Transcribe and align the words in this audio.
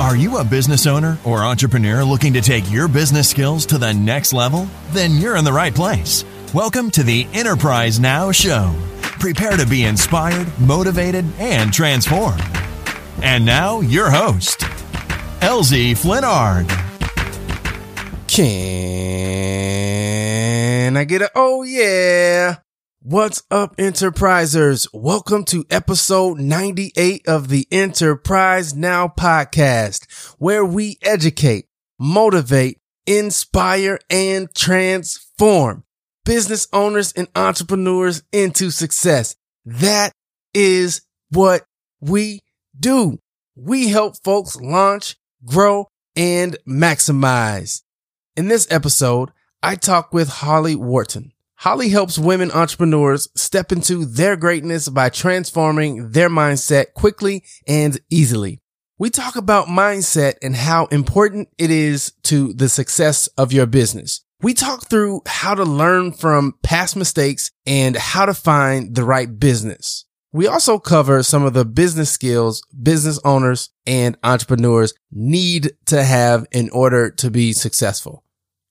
Are 0.00 0.14
you 0.14 0.38
a 0.38 0.44
business 0.44 0.86
owner 0.86 1.18
or 1.24 1.42
entrepreneur 1.42 2.04
looking 2.04 2.32
to 2.34 2.40
take 2.40 2.70
your 2.70 2.86
business 2.86 3.28
skills 3.28 3.66
to 3.66 3.78
the 3.78 3.92
next 3.92 4.32
level? 4.32 4.68
Then 4.90 5.14
you're 5.14 5.36
in 5.36 5.44
the 5.44 5.52
right 5.52 5.74
place. 5.74 6.24
Welcome 6.54 6.92
to 6.92 7.02
the 7.02 7.26
Enterprise 7.32 7.98
Now 7.98 8.30
Show. 8.30 8.72
Prepare 9.18 9.56
to 9.56 9.66
be 9.66 9.82
inspired, 9.82 10.46
motivated, 10.60 11.24
and 11.40 11.72
transformed. 11.72 12.40
And 13.22 13.44
now, 13.44 13.80
your 13.80 14.08
host, 14.08 14.60
LZ 15.40 15.96
Flinnard. 15.98 16.68
Can 18.28 19.66
I 20.96 21.02
get 21.02 21.22
a 21.22 21.30
oh 21.34 21.64
yeah? 21.64 22.58
What's 23.10 23.42
up, 23.50 23.74
enterprisers? 23.78 24.86
Welcome 24.92 25.46
to 25.46 25.64
episode 25.70 26.40
98 26.40 27.26
of 27.26 27.48
the 27.48 27.66
Enterprise 27.70 28.74
Now 28.74 29.08
podcast, 29.08 30.34
where 30.38 30.62
we 30.62 30.98
educate, 31.00 31.68
motivate, 31.98 32.82
inspire, 33.06 33.98
and 34.10 34.54
transform 34.54 35.84
business 36.26 36.68
owners 36.70 37.14
and 37.14 37.28
entrepreneurs 37.34 38.24
into 38.30 38.70
success. 38.70 39.36
That 39.64 40.12
is 40.52 41.00
what 41.30 41.64
we 42.02 42.40
do. 42.78 43.20
We 43.56 43.88
help 43.88 44.22
folks 44.22 44.54
launch, 44.56 45.16
grow, 45.46 45.88
and 46.14 46.58
maximize. 46.68 47.80
In 48.36 48.48
this 48.48 48.66
episode, 48.70 49.30
I 49.62 49.76
talk 49.76 50.12
with 50.12 50.28
Holly 50.28 50.76
Worton. 50.76 51.32
Holly 51.62 51.88
helps 51.88 52.20
women 52.20 52.52
entrepreneurs 52.52 53.28
step 53.34 53.72
into 53.72 54.04
their 54.04 54.36
greatness 54.36 54.88
by 54.88 55.08
transforming 55.08 56.12
their 56.12 56.30
mindset 56.30 56.94
quickly 56.94 57.44
and 57.66 57.98
easily. 58.10 58.60
We 58.96 59.10
talk 59.10 59.34
about 59.34 59.66
mindset 59.66 60.34
and 60.40 60.54
how 60.54 60.86
important 60.86 61.48
it 61.58 61.72
is 61.72 62.12
to 62.24 62.52
the 62.52 62.68
success 62.68 63.26
of 63.36 63.52
your 63.52 63.66
business. 63.66 64.24
We 64.40 64.54
talk 64.54 64.86
through 64.86 65.22
how 65.26 65.56
to 65.56 65.64
learn 65.64 66.12
from 66.12 66.54
past 66.62 66.94
mistakes 66.94 67.50
and 67.66 67.96
how 67.96 68.26
to 68.26 68.34
find 68.34 68.94
the 68.94 69.02
right 69.02 69.40
business. 69.40 70.04
We 70.32 70.46
also 70.46 70.78
cover 70.78 71.24
some 71.24 71.44
of 71.44 71.54
the 71.54 71.64
business 71.64 72.10
skills 72.10 72.62
business 72.80 73.18
owners 73.24 73.70
and 73.84 74.16
entrepreneurs 74.22 74.94
need 75.10 75.72
to 75.86 76.04
have 76.04 76.46
in 76.52 76.70
order 76.70 77.10
to 77.10 77.32
be 77.32 77.52
successful. 77.52 78.22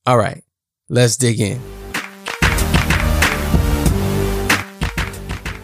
All 0.06 0.18
right, 0.18 0.46
let's 0.88 1.18
dig 1.18 1.42
in. 1.42 1.60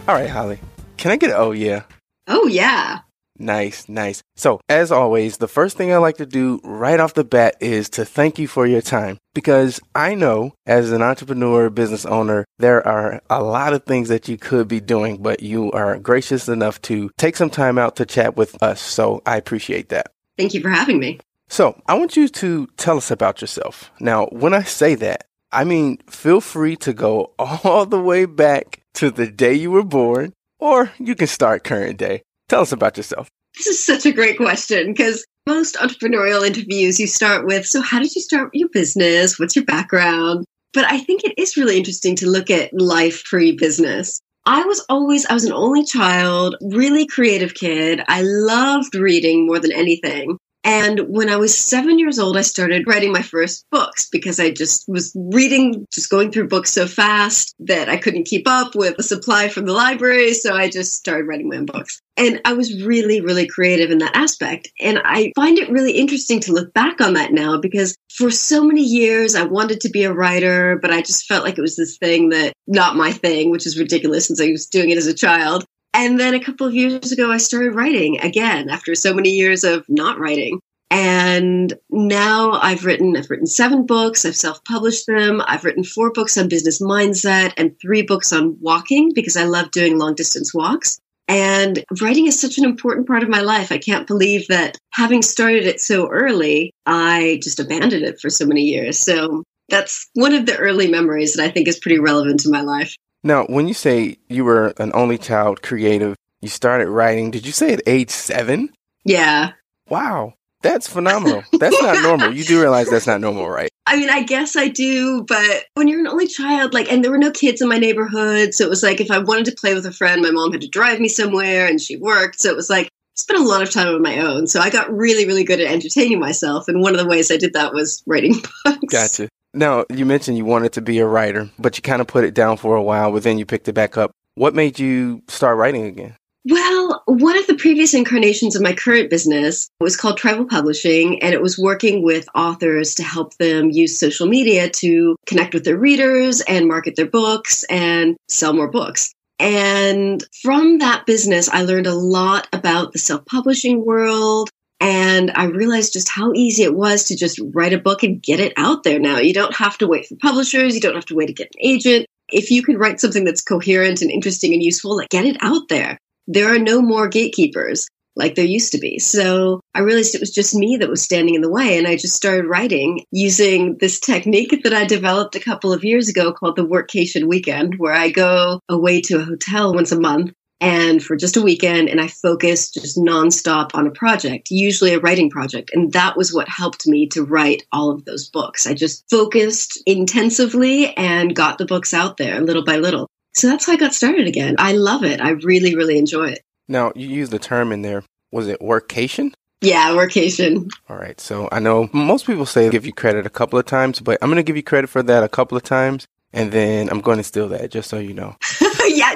All 0.06 0.14
right, 0.14 0.28
Holly. 0.28 0.58
Can 0.98 1.12
I 1.12 1.16
get 1.16 1.30
an 1.30 1.36
oh 1.38 1.52
yeah? 1.52 1.84
Oh 2.28 2.46
yeah. 2.46 3.00
Nice, 3.38 3.88
nice. 3.88 4.22
So, 4.36 4.60
as 4.68 4.92
always, 4.92 5.38
the 5.38 5.48
first 5.48 5.78
thing 5.78 5.94
I 5.94 5.96
like 5.96 6.18
to 6.18 6.26
do 6.26 6.60
right 6.62 7.00
off 7.00 7.14
the 7.14 7.24
bat 7.24 7.56
is 7.58 7.88
to 7.90 8.04
thank 8.04 8.38
you 8.38 8.46
for 8.46 8.66
your 8.66 8.82
time 8.82 9.16
because 9.32 9.80
I 9.94 10.14
know 10.14 10.52
as 10.66 10.92
an 10.92 11.00
entrepreneur, 11.00 11.70
business 11.70 12.04
owner, 12.04 12.44
there 12.58 12.86
are 12.86 13.22
a 13.30 13.42
lot 13.42 13.72
of 13.72 13.84
things 13.84 14.10
that 14.10 14.28
you 14.28 14.36
could 14.36 14.68
be 14.68 14.78
doing, 14.78 15.22
but 15.22 15.42
you 15.42 15.72
are 15.72 15.98
gracious 15.98 16.50
enough 16.50 16.82
to 16.82 17.10
take 17.16 17.36
some 17.36 17.50
time 17.50 17.78
out 17.78 17.96
to 17.96 18.04
chat 18.04 18.36
with 18.36 18.62
us. 18.62 18.82
So, 18.82 19.22
I 19.24 19.38
appreciate 19.38 19.88
that. 19.88 20.12
Thank 20.36 20.52
you 20.52 20.60
for 20.60 20.68
having 20.68 20.98
me. 20.98 21.18
So, 21.48 21.80
I 21.86 21.94
want 21.94 22.14
you 22.14 22.28
to 22.28 22.66
tell 22.76 22.98
us 22.98 23.10
about 23.10 23.40
yourself. 23.40 23.90
Now, 24.00 24.26
when 24.26 24.52
I 24.52 24.64
say 24.64 24.96
that, 24.96 25.28
I 25.50 25.64
mean, 25.64 25.96
feel 26.10 26.42
free 26.42 26.76
to 26.76 26.92
go 26.92 27.32
all 27.38 27.86
the 27.86 28.00
way 28.00 28.26
back 28.26 28.83
to 28.94 29.10
the 29.10 29.30
day 29.30 29.54
you 29.54 29.70
were 29.70 29.84
born, 29.84 30.32
or 30.58 30.92
you 30.98 31.14
can 31.14 31.26
start 31.26 31.64
current 31.64 31.98
day. 31.98 32.22
Tell 32.48 32.62
us 32.62 32.72
about 32.72 32.96
yourself. 32.96 33.28
This 33.56 33.66
is 33.66 33.84
such 33.84 34.06
a 34.06 34.12
great 34.12 34.36
question 34.36 34.92
because 34.92 35.24
most 35.46 35.76
entrepreneurial 35.76 36.46
interviews 36.46 36.98
you 36.98 37.06
start 37.06 37.46
with, 37.46 37.66
so 37.66 37.80
how 37.80 38.00
did 38.00 38.14
you 38.14 38.22
start 38.22 38.50
your 38.52 38.68
business? 38.70 39.38
What's 39.38 39.54
your 39.54 39.64
background? 39.64 40.44
But 40.72 40.90
I 40.90 40.98
think 40.98 41.22
it 41.22 41.34
is 41.38 41.56
really 41.56 41.76
interesting 41.76 42.16
to 42.16 42.30
look 42.30 42.50
at 42.50 42.70
life 42.72 43.22
pre 43.24 43.52
business. 43.52 44.18
I 44.46 44.64
was 44.64 44.84
always, 44.88 45.24
I 45.26 45.34
was 45.34 45.44
an 45.44 45.52
only 45.52 45.84
child, 45.84 46.56
really 46.60 47.06
creative 47.06 47.54
kid. 47.54 48.02
I 48.08 48.22
loved 48.22 48.94
reading 48.94 49.46
more 49.46 49.58
than 49.58 49.72
anything. 49.72 50.36
And 50.64 51.00
when 51.08 51.28
I 51.28 51.36
was 51.36 51.56
seven 51.56 51.98
years 51.98 52.18
old, 52.18 52.38
I 52.38 52.42
started 52.42 52.86
writing 52.86 53.12
my 53.12 53.20
first 53.20 53.66
books 53.70 54.08
because 54.10 54.40
I 54.40 54.50
just 54.50 54.88
was 54.88 55.12
reading, 55.14 55.86
just 55.92 56.10
going 56.10 56.32
through 56.32 56.48
books 56.48 56.72
so 56.72 56.86
fast 56.86 57.54
that 57.60 57.90
I 57.90 57.98
couldn't 57.98 58.24
keep 58.24 58.48
up 58.48 58.74
with 58.74 58.96
the 58.96 59.02
supply 59.02 59.48
from 59.48 59.66
the 59.66 59.74
library. 59.74 60.32
So 60.32 60.54
I 60.54 60.70
just 60.70 60.94
started 60.94 61.26
writing 61.26 61.50
my 61.50 61.58
own 61.58 61.66
books. 61.66 62.00
And 62.16 62.40
I 62.46 62.54
was 62.54 62.82
really, 62.82 63.20
really 63.20 63.46
creative 63.46 63.90
in 63.90 63.98
that 63.98 64.16
aspect. 64.16 64.70
And 64.80 65.00
I 65.04 65.32
find 65.36 65.58
it 65.58 65.70
really 65.70 65.92
interesting 65.92 66.40
to 66.40 66.52
look 66.52 66.72
back 66.72 67.00
on 67.00 67.14
that 67.14 67.32
now 67.32 67.58
because 67.60 67.94
for 68.10 68.30
so 68.30 68.64
many 68.64 68.82
years 68.82 69.34
I 69.34 69.44
wanted 69.44 69.80
to 69.80 69.90
be 69.90 70.04
a 70.04 70.12
writer, 70.12 70.78
but 70.80 70.92
I 70.92 71.02
just 71.02 71.26
felt 71.26 71.44
like 71.44 71.58
it 71.58 71.62
was 71.62 71.76
this 71.76 71.98
thing 71.98 72.30
that 72.30 72.54
not 72.66 72.96
my 72.96 73.12
thing, 73.12 73.50
which 73.50 73.66
is 73.66 73.78
ridiculous 73.78 74.26
since 74.26 74.40
I 74.40 74.50
was 74.50 74.66
doing 74.66 74.90
it 74.90 74.98
as 74.98 75.08
a 75.08 75.14
child. 75.14 75.64
And 75.94 76.18
then 76.18 76.34
a 76.34 76.40
couple 76.40 76.66
of 76.66 76.74
years 76.74 77.12
ago, 77.12 77.30
I 77.30 77.38
started 77.38 77.76
writing 77.76 78.18
again 78.20 78.68
after 78.68 78.96
so 78.96 79.14
many 79.14 79.30
years 79.30 79.62
of 79.62 79.84
not 79.88 80.18
writing. 80.18 80.60
And 80.90 81.72
now 81.90 82.52
I've 82.52 82.84
written, 82.84 83.16
I've 83.16 83.30
written 83.30 83.46
seven 83.46 83.86
books. 83.86 84.24
I've 84.24 84.36
self-published 84.36 85.06
them. 85.06 85.40
I've 85.46 85.64
written 85.64 85.84
four 85.84 86.12
books 86.12 86.36
on 86.36 86.48
business 86.48 86.82
mindset 86.82 87.52
and 87.56 87.78
three 87.80 88.02
books 88.02 88.32
on 88.32 88.56
walking 88.60 89.12
because 89.14 89.36
I 89.36 89.44
love 89.44 89.70
doing 89.70 89.98
long 89.98 90.14
distance 90.14 90.52
walks. 90.52 90.98
And 91.26 91.82
writing 92.00 92.26
is 92.26 92.38
such 92.38 92.58
an 92.58 92.64
important 92.64 93.06
part 93.06 93.22
of 93.22 93.28
my 93.28 93.40
life. 93.40 93.72
I 93.72 93.78
can't 93.78 94.06
believe 94.06 94.48
that 94.48 94.76
having 94.92 95.22
started 95.22 95.64
it 95.64 95.80
so 95.80 96.08
early, 96.10 96.72
I 96.86 97.40
just 97.42 97.60
abandoned 97.60 98.04
it 98.04 98.20
for 98.20 98.30
so 98.30 98.46
many 98.46 98.62
years. 98.62 98.98
So 98.98 99.42
that's 99.68 100.08
one 100.14 100.34
of 100.34 100.44
the 100.44 100.56
early 100.58 100.88
memories 100.88 101.34
that 101.34 101.44
I 101.44 101.50
think 101.50 101.66
is 101.66 101.78
pretty 101.78 101.98
relevant 101.98 102.40
to 102.40 102.50
my 102.50 102.60
life. 102.60 102.94
Now, 103.24 103.46
when 103.46 103.66
you 103.66 103.74
say 103.74 104.18
you 104.28 104.44
were 104.44 104.74
an 104.76 104.92
only 104.94 105.16
child 105.16 105.62
creative, 105.62 106.14
you 106.42 106.48
started 106.48 106.88
writing, 106.88 107.30
did 107.30 107.46
you 107.46 107.52
say 107.52 107.72
at 107.72 107.80
age 107.86 108.10
seven? 108.10 108.70
Yeah. 109.06 109.52
Wow. 109.88 110.34
That's 110.62 110.86
phenomenal. 110.86 111.42
That's 111.58 111.80
not 111.82 112.02
normal. 112.02 112.32
You 112.34 112.44
do 112.44 112.60
realize 112.60 112.88
that's 112.88 113.06
not 113.06 113.20
normal, 113.20 113.50
right? 113.50 113.68
I 113.86 113.96
mean, 113.96 114.08
I 114.08 114.22
guess 114.22 114.56
I 114.56 114.68
do, 114.68 115.22
but 115.22 115.64
when 115.74 115.88
you're 115.88 116.00
an 116.00 116.06
only 116.06 116.26
child, 116.26 116.72
like, 116.72 116.90
and 116.90 117.04
there 117.04 117.10
were 117.10 117.18
no 117.18 117.30
kids 117.30 117.60
in 117.60 117.68
my 117.68 117.76
neighborhood. 117.76 118.54
So 118.54 118.64
it 118.64 118.70
was 118.70 118.82
like 118.82 118.98
if 118.98 119.10
I 119.10 119.18
wanted 119.18 119.44
to 119.46 119.52
play 119.52 119.74
with 119.74 119.84
a 119.84 119.92
friend, 119.92 120.22
my 120.22 120.30
mom 120.30 120.52
had 120.52 120.62
to 120.62 120.68
drive 120.68 121.00
me 121.00 121.08
somewhere 121.08 121.66
and 121.66 121.78
she 121.78 121.98
worked. 121.98 122.40
So 122.40 122.48
it 122.48 122.56
was 122.56 122.70
like, 122.70 122.88
spent 123.16 123.40
a 123.40 123.46
lot 123.46 123.62
of 123.62 123.70
time 123.70 123.88
on 123.88 124.02
my 124.02 124.18
own. 124.18 124.46
So 124.46 124.60
I 124.60 124.70
got 124.70 124.90
really, 124.90 125.26
really 125.26 125.44
good 125.44 125.60
at 125.60 125.70
entertaining 125.70 126.18
myself. 126.18 126.66
And 126.66 126.80
one 126.80 126.94
of 126.94 127.00
the 127.00 127.06
ways 127.06 127.30
I 127.30 127.36
did 127.36 127.52
that 127.52 127.74
was 127.74 128.02
writing 128.06 128.34
books. 128.64 128.78
Gotcha. 128.88 129.28
Now, 129.54 129.84
you 129.88 130.04
mentioned 130.04 130.36
you 130.36 130.44
wanted 130.44 130.72
to 130.74 130.82
be 130.82 130.98
a 130.98 131.06
writer, 131.06 131.48
but 131.58 131.76
you 131.76 131.82
kind 131.82 132.00
of 132.00 132.08
put 132.08 132.24
it 132.24 132.34
down 132.34 132.56
for 132.56 132.74
a 132.76 132.82
while, 132.82 133.12
but 133.12 133.22
then 133.22 133.38
you 133.38 133.46
picked 133.46 133.68
it 133.68 133.72
back 133.72 133.96
up. 133.96 134.10
What 134.34 134.54
made 134.54 134.78
you 134.78 135.22
start 135.28 135.56
writing 135.56 135.84
again? 135.84 136.16
Well, 136.46 137.02
one 137.06 137.38
of 137.38 137.46
the 137.46 137.54
previous 137.54 137.94
incarnations 137.94 138.54
of 138.54 138.60
my 138.60 138.74
current 138.74 139.08
business 139.08 139.70
was 139.80 139.96
called 139.96 140.18
Tribal 140.18 140.44
Publishing, 140.44 141.22
and 141.22 141.32
it 141.32 141.40
was 141.40 141.58
working 141.58 142.02
with 142.02 142.28
authors 142.34 142.96
to 142.96 143.02
help 143.02 143.34
them 143.38 143.70
use 143.70 143.98
social 143.98 144.26
media 144.26 144.68
to 144.68 145.16
connect 145.26 145.54
with 145.54 145.64
their 145.64 145.78
readers 145.78 146.42
and 146.42 146.68
market 146.68 146.96
their 146.96 147.06
books 147.06 147.64
and 147.70 148.16
sell 148.28 148.52
more 148.52 148.70
books. 148.70 149.14
And 149.38 150.22
from 150.42 150.78
that 150.78 151.06
business, 151.06 151.48
I 151.48 151.62
learned 151.62 151.86
a 151.86 151.94
lot 151.94 152.46
about 152.52 152.92
the 152.92 152.98
self 152.98 153.24
publishing 153.24 153.84
world, 153.84 154.50
and 154.84 155.32
I 155.34 155.44
realized 155.46 155.94
just 155.94 156.10
how 156.10 156.34
easy 156.34 156.62
it 156.62 156.74
was 156.74 157.04
to 157.04 157.16
just 157.16 157.40
write 157.54 157.72
a 157.72 157.78
book 157.78 158.02
and 158.02 158.22
get 158.22 158.38
it 158.38 158.52
out 158.58 158.82
there 158.82 158.98
now. 158.98 159.16
You 159.16 159.32
don't 159.32 159.56
have 159.56 159.78
to 159.78 159.86
wait 159.86 160.04
for 160.04 160.16
publishers. 160.16 160.74
You 160.74 160.82
don't 160.82 160.94
have 160.94 161.06
to 161.06 161.14
wait 161.14 161.28
to 161.28 161.32
get 161.32 161.46
an 161.54 161.66
agent. 161.66 162.04
If 162.28 162.50
you 162.50 162.62
can 162.62 162.76
write 162.76 163.00
something 163.00 163.24
that's 163.24 163.40
coherent 163.40 164.02
and 164.02 164.10
interesting 164.10 164.52
and 164.52 164.62
useful, 164.62 164.98
like 164.98 165.08
get 165.08 165.24
it 165.24 165.38
out 165.40 165.70
there. 165.70 165.96
There 166.26 166.54
are 166.54 166.58
no 166.58 166.82
more 166.82 167.08
gatekeepers 167.08 167.88
like 168.14 168.34
there 168.34 168.44
used 168.44 168.72
to 168.72 168.78
be. 168.78 168.98
So 168.98 169.60
I 169.74 169.80
realized 169.80 170.14
it 170.14 170.20
was 170.20 170.34
just 170.34 170.54
me 170.54 170.76
that 170.76 170.90
was 170.90 171.02
standing 171.02 171.34
in 171.34 171.40
the 171.40 171.50
way. 171.50 171.78
And 171.78 171.86
I 171.86 171.96
just 171.96 172.14
started 172.14 172.44
writing 172.44 173.06
using 173.10 173.78
this 173.80 173.98
technique 173.98 174.64
that 174.64 174.74
I 174.74 174.84
developed 174.84 175.34
a 175.34 175.40
couple 175.40 175.72
of 175.72 175.82
years 175.82 176.10
ago 176.10 176.34
called 176.34 176.56
the 176.56 176.66
Workcation 176.66 177.26
Weekend, 177.26 177.76
where 177.78 177.94
I 177.94 178.10
go 178.10 178.60
away 178.68 179.00
to 179.02 179.16
a 179.16 179.24
hotel 179.24 179.72
once 179.72 179.92
a 179.92 179.98
month 179.98 180.32
and 180.60 181.02
for 181.02 181.16
just 181.16 181.36
a 181.36 181.42
weekend 181.42 181.88
and 181.88 182.00
I 182.00 182.08
focused 182.08 182.74
just 182.74 182.96
nonstop 182.96 183.70
on 183.74 183.86
a 183.86 183.90
project, 183.90 184.50
usually 184.50 184.94
a 184.94 185.00
writing 185.00 185.30
project. 185.30 185.70
And 185.74 185.92
that 185.92 186.16
was 186.16 186.32
what 186.32 186.48
helped 186.48 186.86
me 186.86 187.06
to 187.08 187.22
write 187.24 187.64
all 187.72 187.90
of 187.90 188.04
those 188.04 188.28
books. 188.28 188.66
I 188.66 188.74
just 188.74 189.04
focused 189.10 189.82
intensively 189.86 190.96
and 190.96 191.34
got 191.34 191.58
the 191.58 191.66
books 191.66 191.92
out 191.92 192.16
there 192.16 192.40
little 192.40 192.64
by 192.64 192.76
little. 192.76 193.08
So 193.34 193.48
that's 193.48 193.66
how 193.66 193.72
I 193.72 193.76
got 193.76 193.94
started 193.94 194.26
again. 194.26 194.56
I 194.58 194.72
love 194.72 195.04
it. 195.04 195.20
I 195.20 195.30
really, 195.30 195.74
really 195.74 195.98
enjoy 195.98 196.28
it. 196.28 196.42
Now, 196.68 196.92
you 196.94 197.08
used 197.08 197.32
the 197.32 197.38
term 197.38 197.72
in 197.72 197.82
there. 197.82 198.04
Was 198.32 198.48
it 198.48 198.60
workation? 198.60 199.34
Yeah, 199.60 199.90
workation. 199.90 200.70
All 200.88 200.96
right. 200.96 201.18
So 201.20 201.48
I 201.50 201.58
know 201.58 201.88
most 201.92 202.26
people 202.26 202.46
say 202.46 202.70
give 202.70 202.86
you 202.86 202.92
credit 202.92 203.26
a 203.26 203.30
couple 203.30 203.58
of 203.58 203.66
times, 203.66 204.00
but 204.00 204.18
I'm 204.22 204.28
going 204.28 204.36
to 204.36 204.42
give 204.42 204.56
you 204.56 204.62
credit 204.62 204.88
for 204.88 205.02
that 205.02 205.24
a 205.24 205.28
couple 205.28 205.56
of 205.56 205.62
times. 205.62 206.06
And 206.34 206.50
then 206.50 206.90
I'm 206.90 207.00
going 207.00 207.18
to 207.18 207.22
steal 207.22 207.48
that 207.50 207.70
just 207.70 207.88
so 207.88 207.96
you 207.98 208.12
know. 208.12 208.34
yeah, 208.88 209.14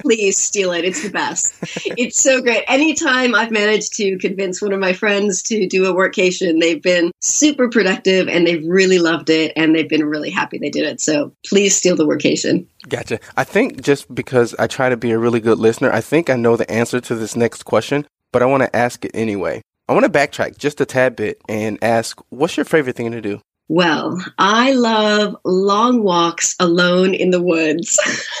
please 0.00 0.36
steal 0.36 0.72
it. 0.72 0.84
It's 0.84 1.02
the 1.02 1.08
best. 1.08 1.54
It's 1.96 2.20
so 2.20 2.42
great. 2.42 2.64
Anytime 2.68 3.34
I've 3.34 3.50
managed 3.50 3.94
to 3.94 4.18
convince 4.18 4.60
one 4.60 4.74
of 4.74 4.78
my 4.78 4.92
friends 4.92 5.42
to 5.44 5.66
do 5.66 5.86
a 5.86 5.94
workcation, 5.94 6.60
they've 6.60 6.82
been 6.82 7.12
super 7.20 7.70
productive 7.70 8.28
and 8.28 8.46
they've 8.46 8.64
really 8.66 8.98
loved 8.98 9.30
it 9.30 9.52
and 9.56 9.74
they've 9.74 9.88
been 9.88 10.04
really 10.04 10.28
happy 10.28 10.58
they 10.58 10.68
did 10.68 10.84
it. 10.84 11.00
So 11.00 11.32
please 11.46 11.74
steal 11.74 11.96
the 11.96 12.06
workcation. 12.06 12.66
Gotcha. 12.90 13.20
I 13.38 13.44
think 13.44 13.80
just 13.80 14.14
because 14.14 14.54
I 14.58 14.66
try 14.66 14.90
to 14.90 14.98
be 14.98 15.12
a 15.12 15.18
really 15.18 15.40
good 15.40 15.58
listener, 15.58 15.90
I 15.90 16.02
think 16.02 16.28
I 16.28 16.36
know 16.36 16.56
the 16.56 16.70
answer 16.70 17.00
to 17.00 17.14
this 17.14 17.36
next 17.36 17.64
question, 17.64 18.06
but 18.32 18.42
I 18.42 18.46
want 18.46 18.64
to 18.64 18.76
ask 18.76 19.02
it 19.06 19.12
anyway. 19.14 19.62
I 19.88 19.94
want 19.94 20.04
to 20.04 20.12
backtrack 20.12 20.58
just 20.58 20.82
a 20.82 20.84
tad 20.84 21.16
bit 21.16 21.40
and 21.48 21.78
ask, 21.80 22.20
what's 22.28 22.58
your 22.58 22.64
favorite 22.64 22.96
thing 22.96 23.10
to 23.12 23.22
do? 23.22 23.40
Well, 23.68 24.24
I 24.38 24.72
love 24.72 25.36
long 25.44 26.02
walks 26.02 26.56
alone 26.58 27.12
in 27.12 27.30
the 27.30 27.42
woods. 27.42 27.98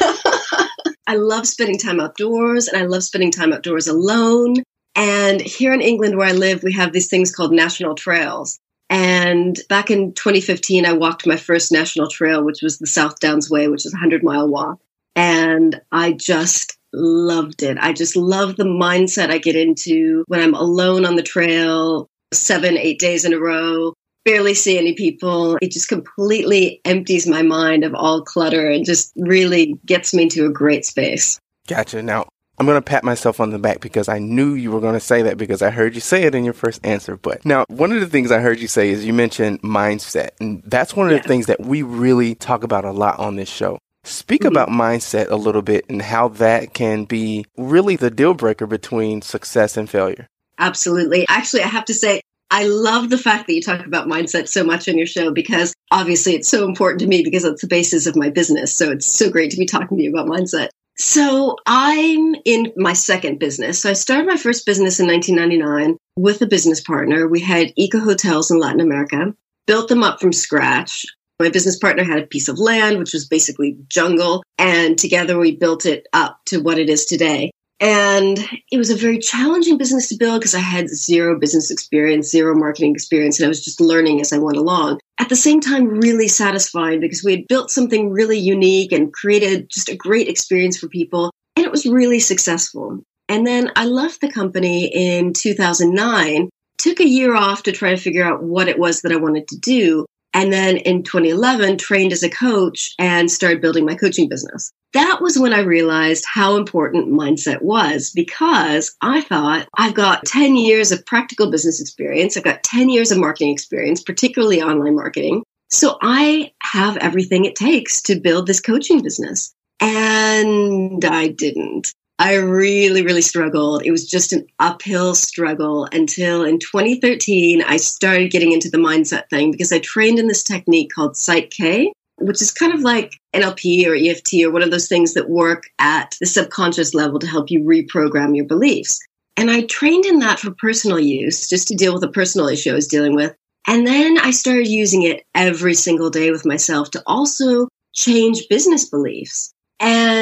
I 1.06 1.16
love 1.16 1.46
spending 1.46 1.78
time 1.78 2.00
outdoors 2.00 2.66
and 2.66 2.82
I 2.82 2.86
love 2.86 3.02
spending 3.04 3.30
time 3.30 3.52
outdoors 3.52 3.88
alone. 3.88 4.56
And 4.94 5.40
here 5.40 5.72
in 5.72 5.82
England, 5.82 6.16
where 6.16 6.28
I 6.28 6.32
live, 6.32 6.62
we 6.62 6.72
have 6.72 6.92
these 6.92 7.08
things 7.08 7.34
called 7.34 7.52
national 7.52 7.94
trails. 7.94 8.58
And 8.90 9.58
back 9.68 9.90
in 9.90 10.14
2015, 10.14 10.86
I 10.86 10.94
walked 10.94 11.26
my 11.26 11.36
first 11.36 11.70
national 11.70 12.08
trail, 12.08 12.42
which 12.42 12.62
was 12.62 12.78
the 12.78 12.86
South 12.86 13.20
Downs 13.20 13.50
Way, 13.50 13.68
which 13.68 13.84
is 13.84 13.92
a 13.92 13.96
100 13.96 14.24
mile 14.24 14.48
walk. 14.48 14.78
And 15.14 15.80
I 15.92 16.12
just 16.12 16.78
loved 16.94 17.62
it. 17.62 17.76
I 17.78 17.92
just 17.92 18.16
love 18.16 18.56
the 18.56 18.64
mindset 18.64 19.30
I 19.30 19.38
get 19.38 19.56
into 19.56 20.24
when 20.26 20.40
I'm 20.40 20.54
alone 20.54 21.04
on 21.04 21.16
the 21.16 21.22
trail, 21.22 22.08
seven, 22.32 22.78
eight 22.78 22.98
days 22.98 23.26
in 23.26 23.34
a 23.34 23.38
row, 23.38 23.92
barely 24.28 24.54
see 24.54 24.78
any 24.78 24.92
people. 24.92 25.56
It 25.62 25.70
just 25.70 25.88
completely 25.88 26.82
empties 26.84 27.26
my 27.26 27.42
mind 27.42 27.82
of 27.82 27.94
all 27.94 28.22
clutter 28.22 28.68
and 28.70 28.84
just 28.84 29.12
really 29.16 29.78
gets 29.86 30.12
me 30.12 30.24
into 30.24 30.44
a 30.44 30.50
great 30.50 30.84
space. 30.84 31.40
Gotcha. 31.66 32.02
Now, 32.02 32.28
I'm 32.58 32.66
going 32.66 32.76
to 32.76 32.82
pat 32.82 33.04
myself 33.04 33.40
on 33.40 33.50
the 33.50 33.58
back 33.58 33.80
because 33.80 34.08
I 34.08 34.18
knew 34.18 34.52
you 34.52 34.70
were 34.70 34.80
going 34.80 34.94
to 34.94 35.00
say 35.00 35.22
that 35.22 35.38
because 35.38 35.62
I 35.62 35.70
heard 35.70 35.94
you 35.94 36.02
say 36.02 36.24
it 36.24 36.34
in 36.34 36.44
your 36.44 36.52
first 36.52 36.84
answer. 36.84 37.16
But 37.16 37.44
now, 37.46 37.64
one 37.68 37.90
of 37.90 38.00
the 38.00 38.06
things 38.06 38.30
I 38.30 38.40
heard 38.40 38.58
you 38.58 38.68
say 38.68 38.90
is 38.90 39.06
you 39.06 39.14
mentioned 39.14 39.62
mindset. 39.62 40.30
And 40.40 40.62
that's 40.64 40.94
one 40.94 41.06
of 41.06 41.12
yeah. 41.12 41.22
the 41.22 41.28
things 41.28 41.46
that 41.46 41.60
we 41.60 41.82
really 41.82 42.34
talk 42.34 42.64
about 42.64 42.84
a 42.84 42.92
lot 42.92 43.18
on 43.18 43.36
this 43.36 43.48
show. 43.48 43.78
Speak 44.04 44.42
mm-hmm. 44.42 44.48
about 44.48 44.68
mindset 44.68 45.30
a 45.30 45.36
little 45.36 45.62
bit 45.62 45.86
and 45.88 46.02
how 46.02 46.28
that 46.28 46.74
can 46.74 47.04
be 47.04 47.46
really 47.56 47.96
the 47.96 48.10
deal 48.10 48.34
breaker 48.34 48.66
between 48.66 49.22
success 49.22 49.76
and 49.76 49.88
failure. 49.88 50.26
Absolutely. 50.58 51.26
Actually, 51.28 51.62
I 51.62 51.68
have 51.68 51.84
to 51.86 51.94
say, 51.94 52.20
I 52.50 52.64
love 52.66 53.10
the 53.10 53.18
fact 53.18 53.46
that 53.46 53.54
you 53.54 53.62
talk 53.62 53.84
about 53.84 54.08
mindset 54.08 54.48
so 54.48 54.64
much 54.64 54.88
on 54.88 54.96
your 54.96 55.06
show 55.06 55.32
because 55.32 55.74
obviously 55.90 56.34
it's 56.34 56.48
so 56.48 56.66
important 56.66 57.00
to 57.00 57.06
me 57.06 57.22
because 57.22 57.44
it's 57.44 57.60
the 57.60 57.68
basis 57.68 58.06
of 58.06 58.16
my 58.16 58.30
business. 58.30 58.74
So 58.74 58.90
it's 58.90 59.06
so 59.06 59.30
great 59.30 59.50
to 59.50 59.58
be 59.58 59.66
talking 59.66 59.98
to 59.98 60.02
you 60.02 60.10
about 60.10 60.28
mindset. 60.28 60.68
So 60.96 61.56
I'm 61.66 62.34
in 62.44 62.72
my 62.76 62.92
second 62.92 63.38
business. 63.38 63.80
So 63.80 63.90
I 63.90 63.92
started 63.92 64.26
my 64.26 64.36
first 64.36 64.66
business 64.66 64.98
in 64.98 65.06
1999 65.06 65.96
with 66.16 66.42
a 66.42 66.46
business 66.46 66.80
partner. 66.80 67.28
We 67.28 67.40
had 67.40 67.72
eco 67.76 68.00
hotels 68.00 68.50
in 68.50 68.58
Latin 68.58 68.80
America, 68.80 69.32
built 69.66 69.88
them 69.88 70.02
up 70.02 70.20
from 70.20 70.32
scratch. 70.32 71.06
My 71.38 71.50
business 71.50 71.78
partner 71.78 72.02
had 72.02 72.18
a 72.18 72.26
piece 72.26 72.48
of 72.48 72.58
land, 72.58 72.98
which 72.98 73.12
was 73.12 73.28
basically 73.28 73.76
jungle, 73.88 74.42
and 74.58 74.98
together 74.98 75.38
we 75.38 75.54
built 75.54 75.86
it 75.86 76.08
up 76.12 76.40
to 76.46 76.58
what 76.58 76.80
it 76.80 76.88
is 76.88 77.04
today. 77.04 77.52
And 77.80 78.38
it 78.72 78.76
was 78.76 78.90
a 78.90 78.96
very 78.96 79.18
challenging 79.18 79.78
business 79.78 80.08
to 80.08 80.16
build 80.16 80.40
because 80.40 80.54
I 80.54 80.60
had 80.60 80.88
zero 80.88 81.38
business 81.38 81.70
experience, 81.70 82.28
zero 82.28 82.54
marketing 82.54 82.92
experience, 82.92 83.38
and 83.38 83.46
I 83.46 83.48
was 83.48 83.64
just 83.64 83.80
learning 83.80 84.20
as 84.20 84.32
I 84.32 84.38
went 84.38 84.56
along. 84.56 85.00
At 85.18 85.28
the 85.28 85.36
same 85.36 85.60
time, 85.60 85.86
really 85.86 86.26
satisfying 86.26 87.00
because 87.00 87.22
we 87.22 87.32
had 87.32 87.46
built 87.48 87.70
something 87.70 88.10
really 88.10 88.38
unique 88.38 88.90
and 88.90 89.12
created 89.12 89.70
just 89.70 89.88
a 89.88 89.96
great 89.96 90.28
experience 90.28 90.76
for 90.76 90.88
people. 90.88 91.30
And 91.56 91.64
it 91.64 91.70
was 91.70 91.86
really 91.86 92.20
successful. 92.20 93.00
And 93.28 93.46
then 93.46 93.70
I 93.76 93.84
left 93.84 94.20
the 94.20 94.32
company 94.32 94.86
in 94.86 95.32
2009, 95.32 96.48
took 96.78 96.98
a 96.98 97.08
year 97.08 97.34
off 97.34 97.62
to 97.64 97.72
try 97.72 97.90
to 97.90 98.00
figure 98.00 98.24
out 98.24 98.42
what 98.42 98.68
it 98.68 98.78
was 98.78 99.02
that 99.02 99.12
I 99.12 99.16
wanted 99.16 99.46
to 99.48 99.58
do. 99.58 100.06
And 100.38 100.52
then 100.52 100.76
in 100.76 101.02
2011, 101.02 101.78
trained 101.78 102.12
as 102.12 102.22
a 102.22 102.30
coach 102.30 102.94
and 102.96 103.28
started 103.28 103.60
building 103.60 103.84
my 103.84 103.96
coaching 103.96 104.28
business. 104.28 104.70
That 104.92 105.18
was 105.20 105.36
when 105.36 105.52
I 105.52 105.62
realized 105.62 106.24
how 106.32 106.54
important 106.54 107.08
mindset 107.08 107.60
was 107.60 108.12
because 108.14 108.94
I 109.02 109.22
thought 109.22 109.66
I've 109.74 109.94
got 109.94 110.24
10 110.26 110.54
years 110.54 110.92
of 110.92 111.04
practical 111.04 111.50
business 111.50 111.80
experience. 111.80 112.36
I've 112.36 112.44
got 112.44 112.62
10 112.62 112.88
years 112.88 113.10
of 113.10 113.18
marketing 113.18 113.50
experience, 113.50 114.00
particularly 114.00 114.62
online 114.62 114.94
marketing. 114.94 115.42
So 115.70 115.98
I 116.02 116.52
have 116.62 116.96
everything 116.98 117.44
it 117.44 117.56
takes 117.56 118.00
to 118.02 118.20
build 118.20 118.46
this 118.46 118.60
coaching 118.60 119.02
business. 119.02 119.52
And 119.80 121.04
I 121.04 121.26
didn't. 121.26 121.92
I 122.20 122.34
really, 122.34 123.02
really 123.02 123.22
struggled. 123.22 123.84
It 123.84 123.92
was 123.92 124.08
just 124.08 124.32
an 124.32 124.46
uphill 124.58 125.14
struggle 125.14 125.86
until 125.92 126.44
in 126.44 126.58
2013, 126.58 127.62
I 127.62 127.76
started 127.76 128.32
getting 128.32 128.50
into 128.50 128.68
the 128.68 128.78
mindset 128.78 129.28
thing 129.30 129.52
because 129.52 129.72
I 129.72 129.78
trained 129.78 130.18
in 130.18 130.26
this 130.26 130.42
technique 130.42 130.90
called 130.92 131.16
Psych 131.16 131.50
K, 131.50 131.92
which 132.16 132.42
is 132.42 132.50
kind 132.50 132.74
of 132.74 132.80
like 132.80 133.12
NLP 133.34 133.86
or 133.86 133.94
EFT 133.94 134.44
or 134.44 134.50
one 134.50 134.64
of 134.64 134.72
those 134.72 134.88
things 134.88 135.14
that 135.14 135.30
work 135.30 135.64
at 135.78 136.16
the 136.18 136.26
subconscious 136.26 136.92
level 136.92 137.20
to 137.20 137.26
help 137.28 137.52
you 137.52 137.60
reprogram 137.60 138.34
your 138.34 138.46
beliefs. 138.46 138.98
And 139.36 139.48
I 139.48 139.62
trained 139.62 140.04
in 140.04 140.18
that 140.18 140.40
for 140.40 140.50
personal 140.50 140.98
use, 140.98 141.48
just 141.48 141.68
to 141.68 141.76
deal 141.76 141.94
with 141.94 142.02
a 142.02 142.08
personal 142.08 142.48
issue 142.48 142.72
I 142.72 142.74
was 142.74 142.88
dealing 142.88 143.14
with. 143.14 143.32
And 143.68 143.86
then 143.86 144.18
I 144.18 144.32
started 144.32 144.66
using 144.66 145.02
it 145.02 145.22
every 145.36 145.74
single 145.74 146.10
day 146.10 146.32
with 146.32 146.44
myself 146.44 146.90
to 146.92 147.02
also 147.06 147.68
change 147.94 148.48
business 148.48 148.88
beliefs. 148.88 149.52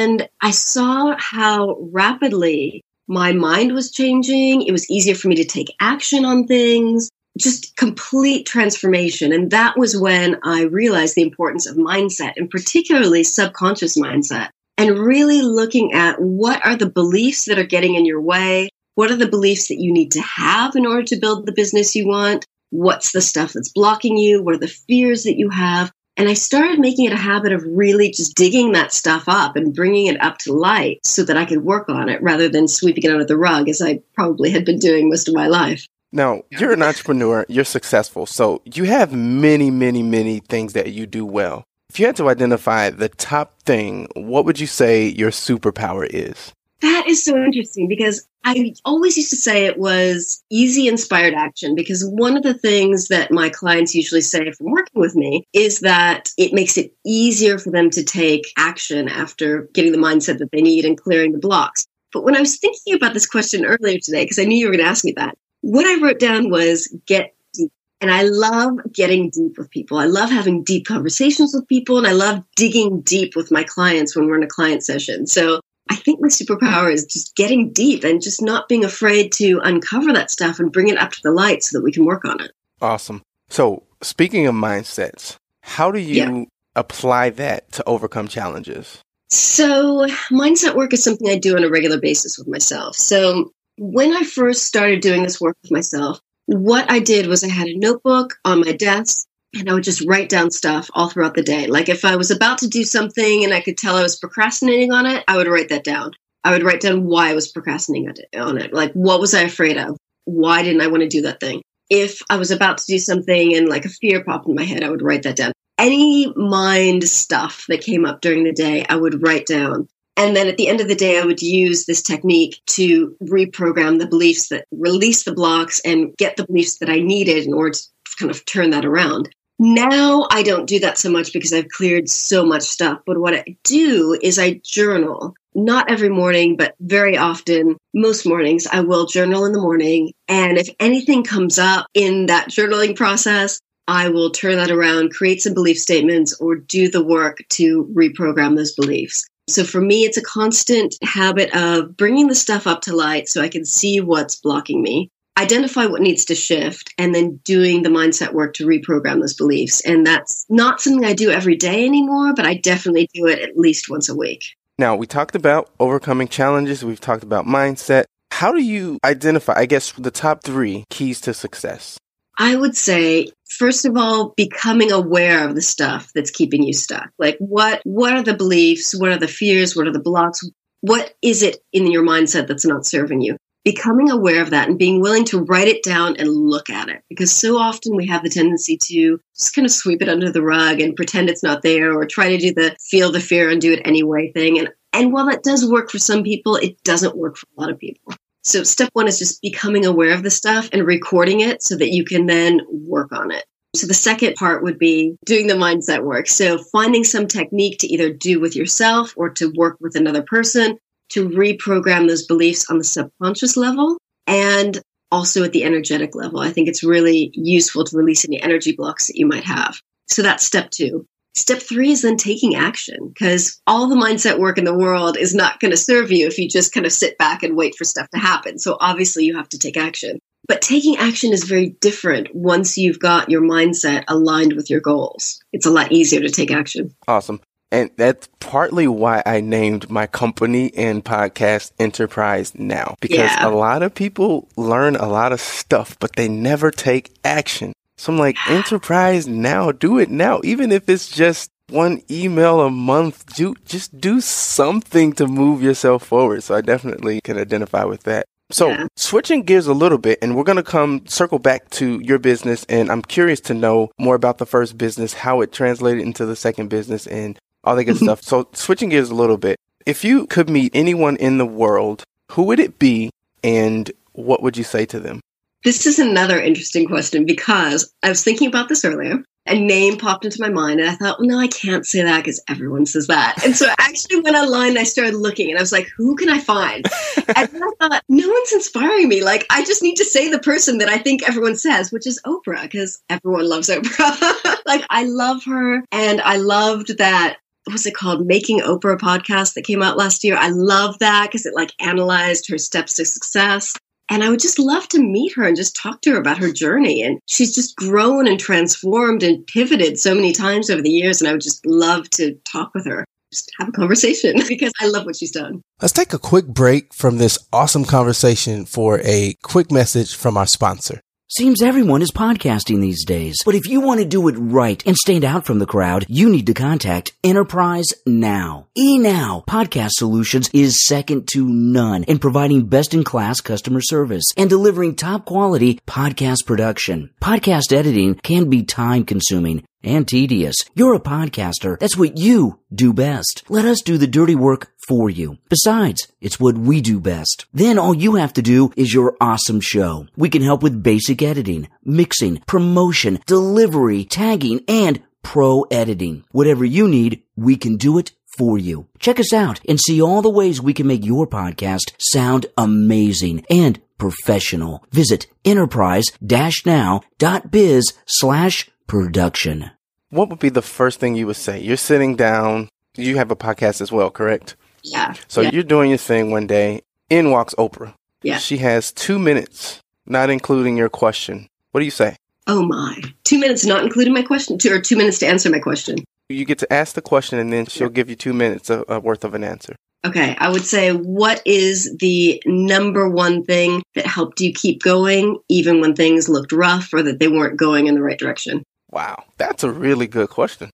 And 0.07 0.29
I 0.39 0.51
saw 0.51 1.17
how 1.19 1.75
rapidly 1.91 2.81
my 3.09 3.33
mind 3.33 3.73
was 3.73 3.91
changing. 3.91 4.61
It 4.61 4.71
was 4.71 4.89
easier 4.89 5.15
for 5.15 5.27
me 5.27 5.35
to 5.35 5.43
take 5.43 5.75
action 5.81 6.23
on 6.23 6.47
things, 6.47 7.09
just 7.37 7.75
complete 7.75 8.45
transformation. 8.45 9.33
And 9.33 9.51
that 9.51 9.77
was 9.77 9.97
when 9.97 10.37
I 10.45 10.61
realized 10.61 11.15
the 11.15 11.23
importance 11.23 11.67
of 11.67 11.75
mindset 11.75 12.37
and 12.37 12.49
particularly 12.49 13.25
subconscious 13.25 13.97
mindset 13.97 14.47
and 14.77 14.97
really 14.97 15.41
looking 15.41 15.91
at 15.91 16.21
what 16.21 16.65
are 16.65 16.77
the 16.77 16.89
beliefs 16.89 17.43
that 17.43 17.59
are 17.59 17.65
getting 17.65 17.95
in 17.95 18.05
your 18.05 18.21
way? 18.21 18.69
What 18.95 19.11
are 19.11 19.17
the 19.17 19.27
beliefs 19.27 19.67
that 19.67 19.81
you 19.81 19.91
need 19.91 20.13
to 20.13 20.21
have 20.21 20.77
in 20.77 20.85
order 20.85 21.03
to 21.03 21.19
build 21.19 21.45
the 21.45 21.51
business 21.51 21.95
you 21.95 22.07
want? 22.07 22.45
What's 22.69 23.11
the 23.11 23.21
stuff 23.21 23.51
that's 23.51 23.73
blocking 23.73 24.15
you? 24.15 24.41
What 24.41 24.55
are 24.55 24.59
the 24.59 24.73
fears 24.87 25.23
that 25.23 25.37
you 25.37 25.49
have? 25.49 25.91
And 26.17 26.27
I 26.27 26.33
started 26.33 26.79
making 26.79 27.05
it 27.05 27.13
a 27.13 27.17
habit 27.17 27.53
of 27.53 27.63
really 27.63 28.09
just 28.09 28.35
digging 28.35 28.71
that 28.71 28.91
stuff 28.91 29.25
up 29.27 29.55
and 29.55 29.73
bringing 29.73 30.07
it 30.07 30.19
up 30.19 30.39
to 30.39 30.51
light 30.51 30.99
so 31.05 31.23
that 31.23 31.37
I 31.37 31.45
could 31.45 31.63
work 31.63 31.89
on 31.89 32.09
it 32.09 32.21
rather 32.23 32.49
than 32.49 32.67
sweeping 32.67 33.03
it 33.03 33.11
under 33.11 33.23
the 33.23 33.37
rug 33.37 33.69
as 33.69 33.83
I 33.83 34.01
probably 34.15 34.49
had 34.49 34.65
been 34.65 34.79
doing 34.79 35.09
most 35.09 35.27
of 35.27 35.35
my 35.35 35.45
life. 35.45 35.85
Now, 36.11 36.41
you're 36.49 36.73
an 36.73 36.81
entrepreneur, 36.81 37.45
you're 37.47 37.65
successful, 37.65 38.25
so 38.25 38.63
you 38.65 38.85
have 38.85 39.13
many, 39.13 39.69
many, 39.69 40.01
many 40.01 40.39
things 40.39 40.73
that 40.73 40.91
you 40.93 41.05
do 41.05 41.23
well. 41.23 41.63
If 41.89 41.99
you 41.99 42.07
had 42.07 42.15
to 42.15 42.29
identify 42.29 42.89
the 42.89 43.09
top 43.09 43.61
thing, 43.63 44.07
what 44.15 44.45
would 44.45 44.59
you 44.59 44.67
say 44.67 45.07
your 45.07 45.31
superpower 45.31 46.07
is? 46.09 46.51
That 46.81 47.07
is 47.07 47.23
so 47.23 47.35
interesting 47.37 47.87
because 47.87 48.27
I 48.43 48.73
always 48.85 49.17
used 49.17 49.31
to 49.31 49.35
say 49.35 49.65
it 49.65 49.79
was 49.79 50.43
easy 50.49 50.87
inspired 50.87 51.33
action 51.33 51.73
because 51.75 52.05
one 52.05 52.37
of 52.37 52.43
the 52.43 52.53
things 52.53 53.07
that 53.07 53.31
my 53.31 53.49
clients 53.49 53.95
usually 53.95 54.21
say 54.21 54.51
from 54.51 54.71
working 54.71 55.01
with 55.01 55.15
me 55.15 55.43
is 55.53 55.79
that 55.79 56.29
it 56.37 56.53
makes 56.53 56.77
it 56.77 56.93
easier 57.05 57.57
for 57.57 57.71
them 57.71 57.89
to 57.89 58.03
take 58.03 58.53
action 58.57 59.09
after 59.09 59.63
getting 59.73 59.91
the 59.91 59.97
mindset 59.97 60.37
that 60.37 60.51
they 60.51 60.61
need 60.61 60.85
and 60.85 61.01
clearing 61.01 61.31
the 61.31 61.39
blocks. 61.39 61.87
But 62.13 62.23
when 62.23 62.35
I 62.35 62.39
was 62.39 62.57
thinking 62.57 62.93
about 62.93 63.13
this 63.13 63.27
question 63.27 63.65
earlier 63.65 63.99
today, 63.99 64.23
because 64.23 64.39
I 64.39 64.45
knew 64.45 64.57
you 64.57 64.67
were 64.67 64.71
going 64.71 64.83
to 64.83 64.89
ask 64.89 65.03
me 65.03 65.13
that, 65.17 65.35
what 65.61 65.85
I 65.85 66.01
wrote 66.01 66.19
down 66.19 66.49
was 66.49 66.87
get 67.05 67.33
deep. 67.53 67.71
And 67.99 68.11
I 68.11 68.21
love 68.21 68.79
getting 68.93 69.31
deep 69.31 69.57
with 69.57 69.71
people. 69.71 69.97
I 69.97 70.05
love 70.05 70.29
having 70.29 70.63
deep 70.63 70.85
conversations 70.85 71.53
with 71.53 71.67
people 71.67 71.97
and 71.97 72.07
I 72.07 72.11
love 72.11 72.43
digging 72.55 73.01
deep 73.01 73.35
with 73.35 73.51
my 73.51 73.63
clients 73.63 74.15
when 74.15 74.27
we're 74.27 74.37
in 74.37 74.43
a 74.43 74.47
client 74.47 74.83
session. 74.83 75.25
So 75.25 75.59
I 75.89 75.95
think 75.95 76.21
my 76.21 76.27
superpower 76.27 76.91
is 76.91 77.05
just 77.05 77.35
getting 77.35 77.71
deep 77.71 78.03
and 78.03 78.21
just 78.21 78.41
not 78.41 78.67
being 78.67 78.85
afraid 78.85 79.31
to 79.33 79.59
uncover 79.63 80.13
that 80.13 80.31
stuff 80.31 80.59
and 80.59 80.71
bring 80.71 80.87
it 80.87 80.97
up 80.97 81.11
to 81.11 81.19
the 81.23 81.31
light 81.31 81.63
so 81.63 81.77
that 81.77 81.83
we 81.83 81.91
can 81.91 82.05
work 82.05 82.25
on 82.25 82.41
it. 82.41 82.51
Awesome. 82.81 83.21
So, 83.49 83.83
speaking 84.01 84.45
of 84.47 84.55
mindsets, 84.55 85.37
how 85.63 85.91
do 85.91 85.99
you 85.99 86.15
yeah. 86.15 86.43
apply 86.75 87.31
that 87.31 87.71
to 87.73 87.83
overcome 87.85 88.27
challenges? 88.27 89.01
So, 89.29 90.07
mindset 90.31 90.75
work 90.75 90.93
is 90.93 91.03
something 91.03 91.29
I 91.29 91.37
do 91.37 91.55
on 91.55 91.63
a 91.63 91.69
regular 91.69 91.99
basis 91.99 92.37
with 92.37 92.47
myself. 92.47 92.95
So, 92.95 93.51
when 93.77 94.15
I 94.15 94.23
first 94.23 94.65
started 94.65 95.01
doing 95.01 95.23
this 95.23 95.39
work 95.39 95.55
with 95.61 95.71
myself, 95.71 96.19
what 96.47 96.89
I 96.89 96.99
did 96.99 97.27
was 97.27 97.43
I 97.43 97.49
had 97.49 97.67
a 97.67 97.77
notebook 97.77 98.35
on 98.45 98.61
my 98.61 98.71
desk 98.71 99.26
and 99.53 99.69
I 99.69 99.73
would 99.73 99.83
just 99.83 100.05
write 100.07 100.29
down 100.29 100.51
stuff 100.51 100.89
all 100.93 101.09
throughout 101.09 101.35
the 101.35 101.43
day. 101.43 101.67
Like 101.67 101.89
if 101.89 102.05
I 102.05 102.15
was 102.15 102.31
about 102.31 102.57
to 102.59 102.67
do 102.67 102.83
something 102.83 103.43
and 103.43 103.53
I 103.53 103.61
could 103.61 103.77
tell 103.77 103.95
I 103.95 104.03
was 104.03 104.17
procrastinating 104.17 104.91
on 104.91 105.05
it, 105.05 105.23
I 105.27 105.37
would 105.37 105.47
write 105.47 105.69
that 105.69 105.83
down. 105.83 106.11
I 106.43 106.51
would 106.51 106.63
write 106.63 106.81
down 106.81 107.05
why 107.05 107.29
I 107.29 107.33
was 107.33 107.51
procrastinating 107.51 108.13
on 108.35 108.57
it. 108.57 108.73
Like 108.73 108.93
what 108.93 109.19
was 109.19 109.33
I 109.33 109.41
afraid 109.41 109.77
of? 109.77 109.97
Why 110.25 110.63
didn't 110.63 110.81
I 110.81 110.87
want 110.87 111.03
to 111.03 111.09
do 111.09 111.21
that 111.23 111.39
thing? 111.39 111.61
If 111.89 112.21
I 112.29 112.37
was 112.37 112.51
about 112.51 112.79
to 112.79 112.85
do 112.87 112.99
something 112.99 113.55
and 113.55 113.69
like 113.69 113.85
a 113.85 113.89
fear 113.89 114.23
popped 114.23 114.47
in 114.47 114.55
my 114.55 114.63
head, 114.63 114.83
I 114.83 114.89
would 114.89 115.01
write 115.01 115.23
that 115.23 115.37
down. 115.37 115.53
Any 115.77 116.33
mind 116.35 117.03
stuff 117.05 117.65
that 117.69 117.81
came 117.81 118.03
up 118.03 118.21
during 118.21 118.43
the 118.43 118.51
day, 118.51 118.85
I 118.89 118.95
would 118.95 119.21
write 119.21 119.45
down. 119.45 119.87
And 120.17 120.35
then 120.35 120.47
at 120.47 120.57
the 120.57 120.67
end 120.67 120.81
of 120.81 120.87
the 120.87 120.95
day, 120.95 121.19
I 121.19 121.25
would 121.25 121.41
use 121.41 121.85
this 121.85 122.01
technique 122.01 122.59
to 122.67 123.15
reprogram 123.23 123.99
the 123.99 124.07
beliefs 124.07 124.49
that 124.49 124.65
release 124.71 125.23
the 125.23 125.33
blocks 125.33 125.79
and 125.85 126.17
get 126.17 126.35
the 126.35 126.47
beliefs 126.47 126.79
that 126.79 126.89
I 126.89 126.99
needed 126.99 127.45
in 127.45 127.53
order 127.53 127.73
to 127.73 127.81
kind 128.17 128.31
of 128.31 128.43
turn 128.45 128.71
that 128.71 128.83
around. 128.85 129.29
Now 129.59 130.27
I 130.29 130.43
don't 130.43 130.67
do 130.67 130.79
that 130.81 130.97
so 130.97 131.09
much 131.09 131.33
because 131.33 131.51
I've 131.51 131.69
cleared 131.69 132.09
so 132.09 132.45
much 132.45 132.63
stuff. 132.63 132.99
But 133.05 133.19
what 133.19 133.33
I 133.33 133.57
do 133.63 134.17
is 134.21 134.37
I 134.37 134.61
journal. 134.63 135.33
Not 135.55 135.89
every 135.89 136.09
morning, 136.09 136.55
but 136.55 136.75
very 136.79 137.17
often, 137.17 137.77
most 137.95 138.27
mornings, 138.27 138.67
I 138.67 138.81
will 138.81 139.07
journal 139.07 139.45
in 139.45 139.53
the 139.53 139.61
morning. 139.61 140.11
And 140.27 140.59
if 140.59 140.69
anything 140.79 141.23
comes 141.23 141.57
up 141.57 141.87
in 141.95 142.27
that 142.27 142.49
journaling 142.49 142.95
process, 142.95 143.59
I 143.87 144.09
will 144.09 144.29
turn 144.29 144.57
that 144.57 144.69
around, 144.69 145.13
create 145.13 145.41
some 145.41 145.55
belief 145.55 145.79
statements, 145.79 146.39
or 146.39 146.55
do 146.55 146.89
the 146.89 147.03
work 147.03 147.39
to 147.51 147.85
reprogram 147.95 148.55
those 148.55 148.75
beliefs. 148.75 149.25
So 149.49 149.63
for 149.63 149.81
me, 149.81 150.03
it's 150.03 150.17
a 150.17 150.23
constant 150.23 150.93
habit 151.01 151.55
of 151.55 151.95
bringing 151.97 152.27
the 152.27 152.35
stuff 152.35 152.67
up 152.67 152.81
to 152.81 152.95
light 152.95 153.29
so 153.29 153.41
I 153.41 153.47
can 153.47 153.65
see 153.65 154.01
what's 154.01 154.35
blocking 154.35 154.83
me 154.83 155.09
identify 155.37 155.85
what 155.85 156.01
needs 156.01 156.25
to 156.25 156.35
shift 156.35 156.93
and 156.97 157.13
then 157.13 157.39
doing 157.43 157.83
the 157.83 157.89
mindset 157.89 158.33
work 158.33 158.55
to 158.55 158.65
reprogram 158.65 159.19
those 159.19 159.35
beliefs. 159.35 159.81
And 159.81 160.05
that's 160.05 160.45
not 160.49 160.81
something 160.81 161.05
I 161.05 161.13
do 161.13 161.29
every 161.29 161.55
day 161.55 161.85
anymore, 161.85 162.33
but 162.33 162.45
I 162.45 162.55
definitely 162.55 163.09
do 163.13 163.27
it 163.27 163.39
at 163.39 163.57
least 163.57 163.89
once 163.89 164.09
a 164.09 164.15
week. 164.15 164.43
Now, 164.79 164.95
we 164.95 165.07
talked 165.07 165.35
about 165.35 165.69
overcoming 165.79 166.27
challenges, 166.27 166.83
we've 166.83 166.99
talked 166.99 167.23
about 167.23 167.45
mindset. 167.45 168.05
How 168.31 168.51
do 168.51 168.61
you 168.61 168.99
identify, 169.03 169.53
I 169.55 169.65
guess, 169.65 169.91
the 169.93 170.11
top 170.11 170.43
three 170.43 170.85
keys 170.89 171.21
to 171.21 171.33
success? 171.33 171.97
I 172.37 172.55
would 172.55 172.75
say, 172.75 173.31
first 173.49 173.85
of 173.85 173.97
all, 173.97 174.33
becoming 174.37 174.91
aware 174.91 175.47
of 175.47 175.55
the 175.55 175.61
stuff 175.61 176.11
that's 176.13 176.29
keeping 176.29 176.61
you 176.61 176.73
stuck. 176.73 177.09
Like 177.17 177.37
what 177.39 177.81
what 177.83 178.13
are 178.13 178.21
the 178.21 178.35
beliefs? 178.35 178.93
What 178.95 179.11
are 179.11 179.17
the 179.17 179.27
fears? 179.27 179.75
What 179.75 179.87
are 179.87 179.91
the 179.91 179.99
blocks? 179.99 180.41
What 180.81 181.13
is 181.23 181.41
it 181.41 181.57
in 181.73 181.91
your 181.91 182.03
mindset 182.03 182.47
that's 182.47 182.65
not 182.65 182.85
serving 182.85 183.21
you? 183.21 183.37
Becoming 183.67 184.09
aware 184.09 184.41
of 184.41 184.51
that 184.51 184.69
and 184.69 184.79
being 184.79 185.01
willing 185.01 185.25
to 185.25 185.41
write 185.41 185.67
it 185.67 185.83
down 185.83 186.15
and 186.15 186.29
look 186.29 186.69
at 186.69 186.87
it. 186.87 187.03
Because 187.09 187.35
so 187.35 187.57
often 187.57 187.97
we 187.97 188.07
have 188.07 188.23
the 188.23 188.29
tendency 188.29 188.77
to 188.83 189.19
just 189.35 189.53
kind 189.53 189.65
of 189.65 189.71
sweep 189.73 190.01
it 190.01 190.07
under 190.07 190.31
the 190.31 190.41
rug 190.41 190.79
and 190.79 190.95
pretend 190.95 191.29
it's 191.29 191.43
not 191.43 191.63
there 191.63 191.93
or 191.93 192.05
try 192.05 192.29
to 192.29 192.37
do 192.37 192.53
the 192.53 192.77
feel 192.79 193.11
the 193.11 193.19
fear 193.19 193.49
and 193.49 193.59
do 193.59 193.73
it 193.73 193.81
anyway 193.83 194.31
thing. 194.31 194.57
And, 194.57 194.69
and 194.93 195.11
while 195.11 195.25
that 195.25 195.43
does 195.43 195.69
work 195.69 195.91
for 195.91 195.99
some 195.99 196.23
people, 196.23 196.55
it 196.55 196.81
doesn't 196.83 197.17
work 197.17 197.35
for 197.35 197.45
a 197.57 197.59
lot 197.59 197.69
of 197.69 197.77
people. 197.77 198.13
So 198.41 198.63
step 198.63 198.89
one 198.93 199.09
is 199.09 199.19
just 199.19 199.41
becoming 199.41 199.85
aware 199.85 200.13
of 200.13 200.23
the 200.23 200.29
stuff 200.29 200.69
and 200.71 200.87
recording 200.87 201.41
it 201.41 201.61
so 201.61 201.75
that 201.75 201.91
you 201.91 202.05
can 202.05 202.25
then 202.25 202.61
work 202.69 203.11
on 203.11 203.31
it. 203.31 203.43
So 203.75 203.85
the 203.85 203.93
second 203.93 204.35
part 204.35 204.63
would 204.63 204.79
be 204.79 205.17
doing 205.25 205.47
the 205.47 205.55
mindset 205.55 206.05
work. 206.05 206.27
So 206.27 206.57
finding 206.57 207.03
some 207.03 207.27
technique 207.27 207.79
to 207.79 207.87
either 207.87 208.13
do 208.13 208.39
with 208.39 208.55
yourself 208.55 209.13
or 209.17 209.31
to 209.31 209.51
work 209.57 209.75
with 209.81 209.97
another 209.97 210.21
person 210.21 210.77
to 211.09 211.29
reprogram 211.29 212.07
those 212.07 212.25
beliefs 212.25 212.69
on 212.69 212.77
the 212.77 212.83
subconscious 212.83 213.57
level 213.57 213.97
and 214.25 214.79
also 215.11 215.43
at 215.43 215.53
the 215.53 215.63
energetic 215.63 216.15
level. 216.15 216.39
I 216.39 216.51
think 216.51 216.67
it's 216.67 216.83
really 216.83 217.31
useful 217.33 217.83
to 217.85 217.97
release 217.97 218.25
any 218.25 218.41
energy 218.41 218.73
blocks 218.75 219.07
that 219.07 219.17
you 219.17 219.25
might 219.25 219.45
have. 219.45 219.79
So 220.07 220.21
that's 220.21 220.45
step 220.45 220.71
two. 220.71 221.05
Step 221.35 221.59
three 221.59 221.91
is 221.91 222.01
then 222.01 222.17
taking 222.17 222.55
action 222.55 222.97
because 223.13 223.61
all 223.67 223.87
the 223.87 223.95
mindset 223.95 224.39
work 224.39 224.57
in 224.57 224.63
the 224.63 224.77
world 224.77 225.17
is 225.17 225.35
not 225.35 225.59
going 225.59 225.71
to 225.71 225.77
serve 225.77 226.11
you 226.11 226.25
if 226.25 226.39
you 226.39 226.49
just 226.49 226.73
kind 226.73 226.85
of 226.85 226.91
sit 226.91 227.17
back 227.19 227.43
and 227.43 227.55
wait 227.55 227.75
for 227.75 227.83
stuff 227.83 228.09
to 228.09 228.19
happen. 228.19 228.57
So 228.57 228.75
obviously 228.79 229.25
you 229.25 229.37
have 229.37 229.49
to 229.49 229.59
take 229.59 229.77
action. 229.77 230.19
But 230.47 230.61
taking 230.61 230.97
action 230.97 231.33
is 231.33 231.43
very 231.43 231.75
different 231.81 232.33
once 232.33 232.77
you've 232.77 232.99
got 232.99 233.29
your 233.29 233.41
mindset 233.41 234.05
aligned 234.07 234.53
with 234.53 234.69
your 234.69 234.79
goals. 234.79 235.39
It's 235.53 235.65
a 235.65 235.71
lot 235.71 235.91
easier 235.91 236.21
to 236.21 236.29
take 236.29 236.51
action. 236.51 236.95
Awesome. 237.07 237.41
And 237.71 237.91
that's 237.97 238.29
partly 238.39 238.87
why 238.87 239.21
I 239.25 239.41
named 239.41 239.89
my 239.89 240.07
company 240.07 240.73
and 240.73 241.03
podcast 241.03 241.71
Enterprise 241.79 242.55
Now. 242.55 242.95
Because 243.01 243.17
yeah. 243.17 243.47
a 243.47 243.51
lot 243.51 243.83
of 243.83 243.93
people 243.93 244.47
learn 244.55 244.95
a 244.95 245.07
lot 245.07 245.33
of 245.33 245.41
stuff, 245.41 245.97
but 245.99 246.15
they 246.15 246.29
never 246.29 246.71
take 246.71 247.13
action. 247.25 247.73
So 247.97 248.13
I'm 248.13 248.19
like, 248.19 248.37
Enterprise 248.47 249.27
Now, 249.27 249.71
do 249.71 249.97
it 249.99 250.09
now. 250.09 250.39
Even 250.43 250.71
if 250.71 250.87
it's 250.87 251.09
just 251.09 251.51
one 251.69 252.01
email 252.09 252.61
a 252.61 252.69
month, 252.69 253.35
do, 253.35 253.55
just 253.65 253.99
do 253.99 254.21
something 254.21 255.11
to 255.13 255.27
move 255.27 255.61
yourself 255.61 256.05
forward. 256.05 256.43
So 256.43 256.55
I 256.55 256.61
definitely 256.61 257.19
can 257.21 257.37
identify 257.37 257.83
with 257.83 258.03
that. 258.03 258.25
So 258.49 258.69
yeah. 258.69 258.87
switching 258.95 259.43
gears 259.43 259.67
a 259.67 259.73
little 259.73 259.97
bit, 259.97 260.19
and 260.21 260.35
we're 260.35 260.45
going 260.45 260.55
to 260.55 260.63
come 260.63 261.05
circle 261.05 261.39
back 261.39 261.69
to 261.71 261.99
your 261.99 262.17
business. 262.17 262.65
And 262.69 262.89
I'm 262.89 263.01
curious 263.01 263.41
to 263.41 263.53
know 263.53 263.91
more 263.97 264.15
about 264.15 264.37
the 264.37 264.45
first 264.45 264.77
business, 264.77 265.13
how 265.13 265.41
it 265.41 265.51
translated 265.51 266.01
into 266.01 266.25
the 266.25 266.35
second 266.35 266.69
business, 266.69 267.07
and 267.07 267.37
all 267.67 267.75
that 267.75 267.83
good 267.83 267.97
stuff. 267.97 268.21
So 268.27 268.47
switching 268.53 268.89
gears 268.89 269.09
a 269.09 269.15
little 269.15 269.37
bit, 269.37 269.57
if 269.85 270.03
you 270.03 270.25
could 270.27 270.49
meet 270.49 270.71
anyone 270.73 271.17
in 271.17 271.37
the 271.37 271.45
world, 271.45 272.03
who 272.31 272.43
would 272.43 272.59
it 272.59 272.79
be 272.79 273.09
and 273.43 273.91
what 274.13 274.41
would 274.41 274.57
you 274.57 274.63
say 274.63 274.85
to 274.85 274.99
them? 274.99 275.21
This 275.63 275.85
is 275.85 275.99
another 275.99 276.39
interesting 276.39 276.87
question 276.87 277.25
because 277.25 277.93
I 278.03 278.09
was 278.09 278.23
thinking 278.23 278.47
about 278.47 278.69
this 278.69 278.85
earlier. 278.85 279.23
A 279.47 279.57
name 279.57 279.97
popped 279.97 280.25
into 280.25 280.41
my 280.41 280.49
mind, 280.49 280.81
and 280.81 280.89
I 280.89 280.95
thought, 280.95 281.19
well, 281.19 281.27
no, 281.29 281.39
I 281.39 281.47
can't 281.47 281.85
say 281.85 282.03
that 282.03 282.17
because 282.17 282.43
everyone 282.49 282.85
says 282.85 283.07
that. 283.07 283.41
And 283.45 283.55
so 283.55 283.65
I 283.69 283.75
actually 283.79 284.19
went 284.19 284.35
online 284.35 284.71
and 284.71 284.79
I 284.79 284.83
started 284.83 285.15
looking, 285.15 285.49
and 285.49 285.57
I 285.57 285.61
was 285.61 285.71
like, 285.71 285.87
who 285.95 286.15
can 286.15 286.29
I 286.29 286.39
find? 286.39 286.85
and 287.35 287.47
then 287.49 287.63
I 287.63 287.71
thought, 287.79 288.03
no 288.09 288.27
one's 288.27 288.51
inspiring 288.51 289.07
me. 289.07 289.23
Like, 289.23 289.45
I 289.49 289.63
just 289.63 289.81
need 289.81 289.95
to 289.95 290.05
say 290.05 290.29
the 290.29 290.39
person 290.39 290.79
that 290.79 290.89
I 290.89 290.97
think 290.97 291.27
everyone 291.27 291.55
says, 291.55 291.91
which 291.93 292.05
is 292.05 292.21
Oprah, 292.25 292.61
because 292.61 293.01
everyone 293.09 293.47
loves 293.47 293.69
Oprah. 293.69 294.57
like, 294.65 294.85
I 294.89 295.05
love 295.05 295.45
her, 295.45 295.83
and 295.93 296.21
I 296.21 296.37
loved 296.37 296.97
that 296.97 297.37
what's 297.67 297.85
it 297.85 297.95
called? 297.95 298.25
Making 298.25 298.59
Oprah 298.59 298.97
podcast 298.97 299.53
that 299.53 299.65
came 299.65 299.81
out 299.81 299.97
last 299.97 300.23
year. 300.23 300.37
I 300.37 300.49
love 300.49 300.99
that 300.99 301.27
because 301.27 301.45
it 301.45 301.55
like 301.55 301.71
analyzed 301.79 302.49
her 302.49 302.57
steps 302.57 302.95
to 302.95 303.05
success. 303.05 303.75
And 304.09 304.23
I 304.23 304.29
would 304.29 304.39
just 304.39 304.57
love 304.57 304.87
to 304.89 305.01
meet 305.01 305.33
her 305.33 305.43
and 305.43 305.57
just 305.57 305.75
talk 305.75 306.01
to 306.01 306.11
her 306.11 306.17
about 306.17 306.37
her 306.37 306.51
journey. 306.51 307.03
And 307.03 307.19
she's 307.25 307.53
just 307.53 307.75
grown 307.75 308.27
and 308.27 308.39
transformed 308.39 309.21
and 309.21 309.45
pivoted 309.47 309.99
so 309.99 310.15
many 310.15 310.31
times 310.31 310.69
over 310.69 310.81
the 310.81 310.89
years. 310.89 311.21
And 311.21 311.27
I 311.27 311.33
would 311.33 311.41
just 311.41 311.65
love 311.65 312.09
to 312.11 312.35
talk 312.49 312.73
with 312.73 312.85
her, 312.85 313.03
just 313.33 313.51
have 313.59 313.69
a 313.69 313.73
conversation 313.73 314.35
because 314.47 314.71
I 314.79 314.87
love 314.87 315.05
what 315.05 315.17
she's 315.17 315.31
done. 315.31 315.61
Let's 315.81 315.93
take 315.93 316.13
a 316.13 316.19
quick 316.19 316.47
break 316.47 316.93
from 316.93 317.17
this 317.17 317.37
awesome 317.51 317.83
conversation 317.83 318.65
for 318.65 319.01
a 319.03 319.35
quick 319.43 319.71
message 319.71 320.15
from 320.15 320.37
our 320.37 320.47
sponsor. 320.47 321.01
Seems 321.29 321.61
everyone 321.61 322.01
is 322.01 322.11
podcasting 322.11 322.79
these 322.79 323.03
days. 323.03 323.35
But 323.43 323.53
if 323.53 323.67
you 323.67 323.81
want 323.81 323.99
to 323.99 324.05
do 324.05 324.29
it 324.29 324.35
right 324.37 324.81
and 324.85 324.95
stand 324.95 325.25
out 325.25 325.45
from 325.45 325.59
the 325.59 325.65
crowd, 325.65 326.05
you 326.07 326.29
need 326.29 326.45
to 326.45 326.53
contact 326.53 327.11
Enterprise 327.21 327.87
Now. 328.05 328.67
eNow 328.77 329.45
Podcast 329.45 329.89
Solutions 329.97 330.49
is 330.53 330.85
second 330.85 331.27
to 331.33 331.45
none 331.45 332.05
in 332.05 332.19
providing 332.19 332.67
best 332.67 332.93
in 332.93 333.03
class 333.03 333.41
customer 333.41 333.81
service 333.81 334.23
and 334.37 334.49
delivering 334.49 334.95
top 334.95 335.25
quality 335.25 335.81
podcast 335.85 336.45
production. 336.45 337.09
Podcast 337.21 337.73
editing 337.73 338.15
can 338.15 338.49
be 338.49 338.63
time 338.63 339.03
consuming 339.03 339.65
and 339.87 340.07
tedious. 340.07 340.55
You're 340.75 340.95
a 340.95 340.99
podcaster. 340.99 341.79
That's 341.79 341.97
what 341.97 342.17
you 342.17 342.59
do 342.73 342.93
best. 342.93 343.43
Let 343.49 343.65
us 343.65 343.81
do 343.81 343.97
the 343.97 344.07
dirty 344.07 344.35
work 344.35 344.71
for 344.87 345.09
you. 345.09 345.37
Besides, 345.49 346.07
it's 346.21 346.39
what 346.39 346.57
we 346.57 346.81
do 346.81 346.99
best. 346.99 347.45
Then 347.53 347.79
all 347.79 347.93
you 347.93 348.15
have 348.15 348.33
to 348.33 348.41
do 348.41 348.71
is 348.75 348.93
your 348.93 349.15
awesome 349.19 349.61
show. 349.61 350.07
We 350.15 350.29
can 350.29 350.41
help 350.41 350.63
with 350.63 350.83
basic 350.83 351.21
editing, 351.21 351.67
mixing, 351.83 352.37
promotion, 352.47 353.19
delivery, 353.25 354.05
tagging, 354.05 354.61
and 354.67 355.01
pro 355.23 355.63
editing. 355.63 356.23
Whatever 356.31 356.65
you 356.65 356.87
need, 356.87 357.23
we 357.35 357.57
can 357.57 357.75
do 357.75 357.97
it 357.97 358.11
for 358.37 358.57
you. 358.57 358.87
Check 358.99 359.19
us 359.19 359.33
out 359.33 359.59
and 359.67 359.77
see 359.79 360.01
all 360.01 360.21
the 360.21 360.29
ways 360.29 360.61
we 360.61 360.73
can 360.73 360.87
make 360.87 361.05
your 361.05 361.27
podcast 361.27 361.93
sound 361.97 362.45
amazing 362.57 363.45
and 363.49 363.81
professional. 363.97 364.85
Visit 364.91 365.27
enterprise-now.biz 365.43 367.93
slash 368.05 368.69
production. 368.85 369.71
What 370.09 370.29
would 370.29 370.39
be 370.39 370.49
the 370.49 370.61
first 370.61 370.99
thing 370.99 371.15
you 371.15 371.27
would 371.27 371.35
say? 371.35 371.59
You're 371.59 371.75
sitting 371.77 372.15
down. 372.15 372.69
You 372.95 373.17
have 373.17 373.29
a 373.29 373.35
podcast 373.35 373.81
as 373.81 373.91
well, 373.91 374.09
correct? 374.09 374.55
Yeah. 374.83 375.13
So 375.27 375.41
yeah. 375.41 375.51
you're 375.51 375.63
doing 375.63 375.89
your 375.89 375.97
thing 375.97 376.31
one 376.31 376.47
day. 376.47 376.81
In 377.09 377.29
walks 377.31 377.53
Oprah. 377.55 377.93
Yeah. 378.23 378.37
She 378.37 378.57
has 378.57 378.91
two 378.91 379.19
minutes, 379.19 379.81
not 380.05 380.29
including 380.29 380.77
your 380.77 380.89
question. 380.89 381.47
What 381.71 381.81
do 381.81 381.85
you 381.85 381.91
say? 381.91 382.15
Oh 382.47 382.65
my. 382.65 383.01
Two 383.25 383.39
minutes, 383.39 383.65
not 383.65 383.83
including 383.83 384.13
my 384.13 384.23
question, 384.23 384.57
two, 384.57 384.73
or 384.73 384.79
two 384.79 384.95
minutes 384.95 385.19
to 385.19 385.27
answer 385.27 385.49
my 385.49 385.59
question. 385.59 385.97
You 386.29 386.45
get 386.45 386.59
to 386.59 386.73
ask 386.73 386.95
the 386.95 387.01
question 387.01 387.39
and 387.39 387.51
then 387.51 387.65
she'll 387.65 387.89
give 387.89 388.09
you 388.09 388.15
two 388.15 388.33
minutes 388.33 388.69
of, 388.69 388.83
of 388.83 389.03
worth 389.03 389.23
of 389.23 389.33
an 389.33 389.43
answer. 389.43 389.75
Okay, 390.05 390.35
I 390.39 390.49
would 390.49 390.65
say 390.65 390.91
what 390.91 391.41
is 391.45 391.95
the 391.99 392.41
number 392.45 393.09
one 393.09 393.43
thing 393.43 393.83
that 393.95 394.05
helped 394.05 394.39
you 394.39 394.53
keep 394.53 394.81
going 394.81 395.37
even 395.49 395.81
when 395.81 395.95
things 395.95 396.29
looked 396.29 396.51
rough 396.53 396.93
or 396.93 397.03
that 397.03 397.19
they 397.19 397.27
weren't 397.27 397.57
going 397.57 397.87
in 397.87 397.95
the 397.95 398.01
right 398.01 398.17
direction? 398.17 398.63
Wow, 398.89 399.23
that's 399.37 399.63
a 399.63 399.71
really 399.71 400.07
good 400.07 400.29
question. 400.29 400.69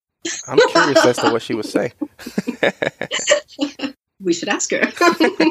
I'm 0.47 0.59
curious 0.69 1.05
as 1.05 1.17
to 1.17 1.31
what 1.31 1.41
she 1.41 1.53
would 1.53 1.65
say. 1.65 1.91
we 4.21 4.33
should 4.33 4.49
ask 4.49 4.71
her. 4.71 4.81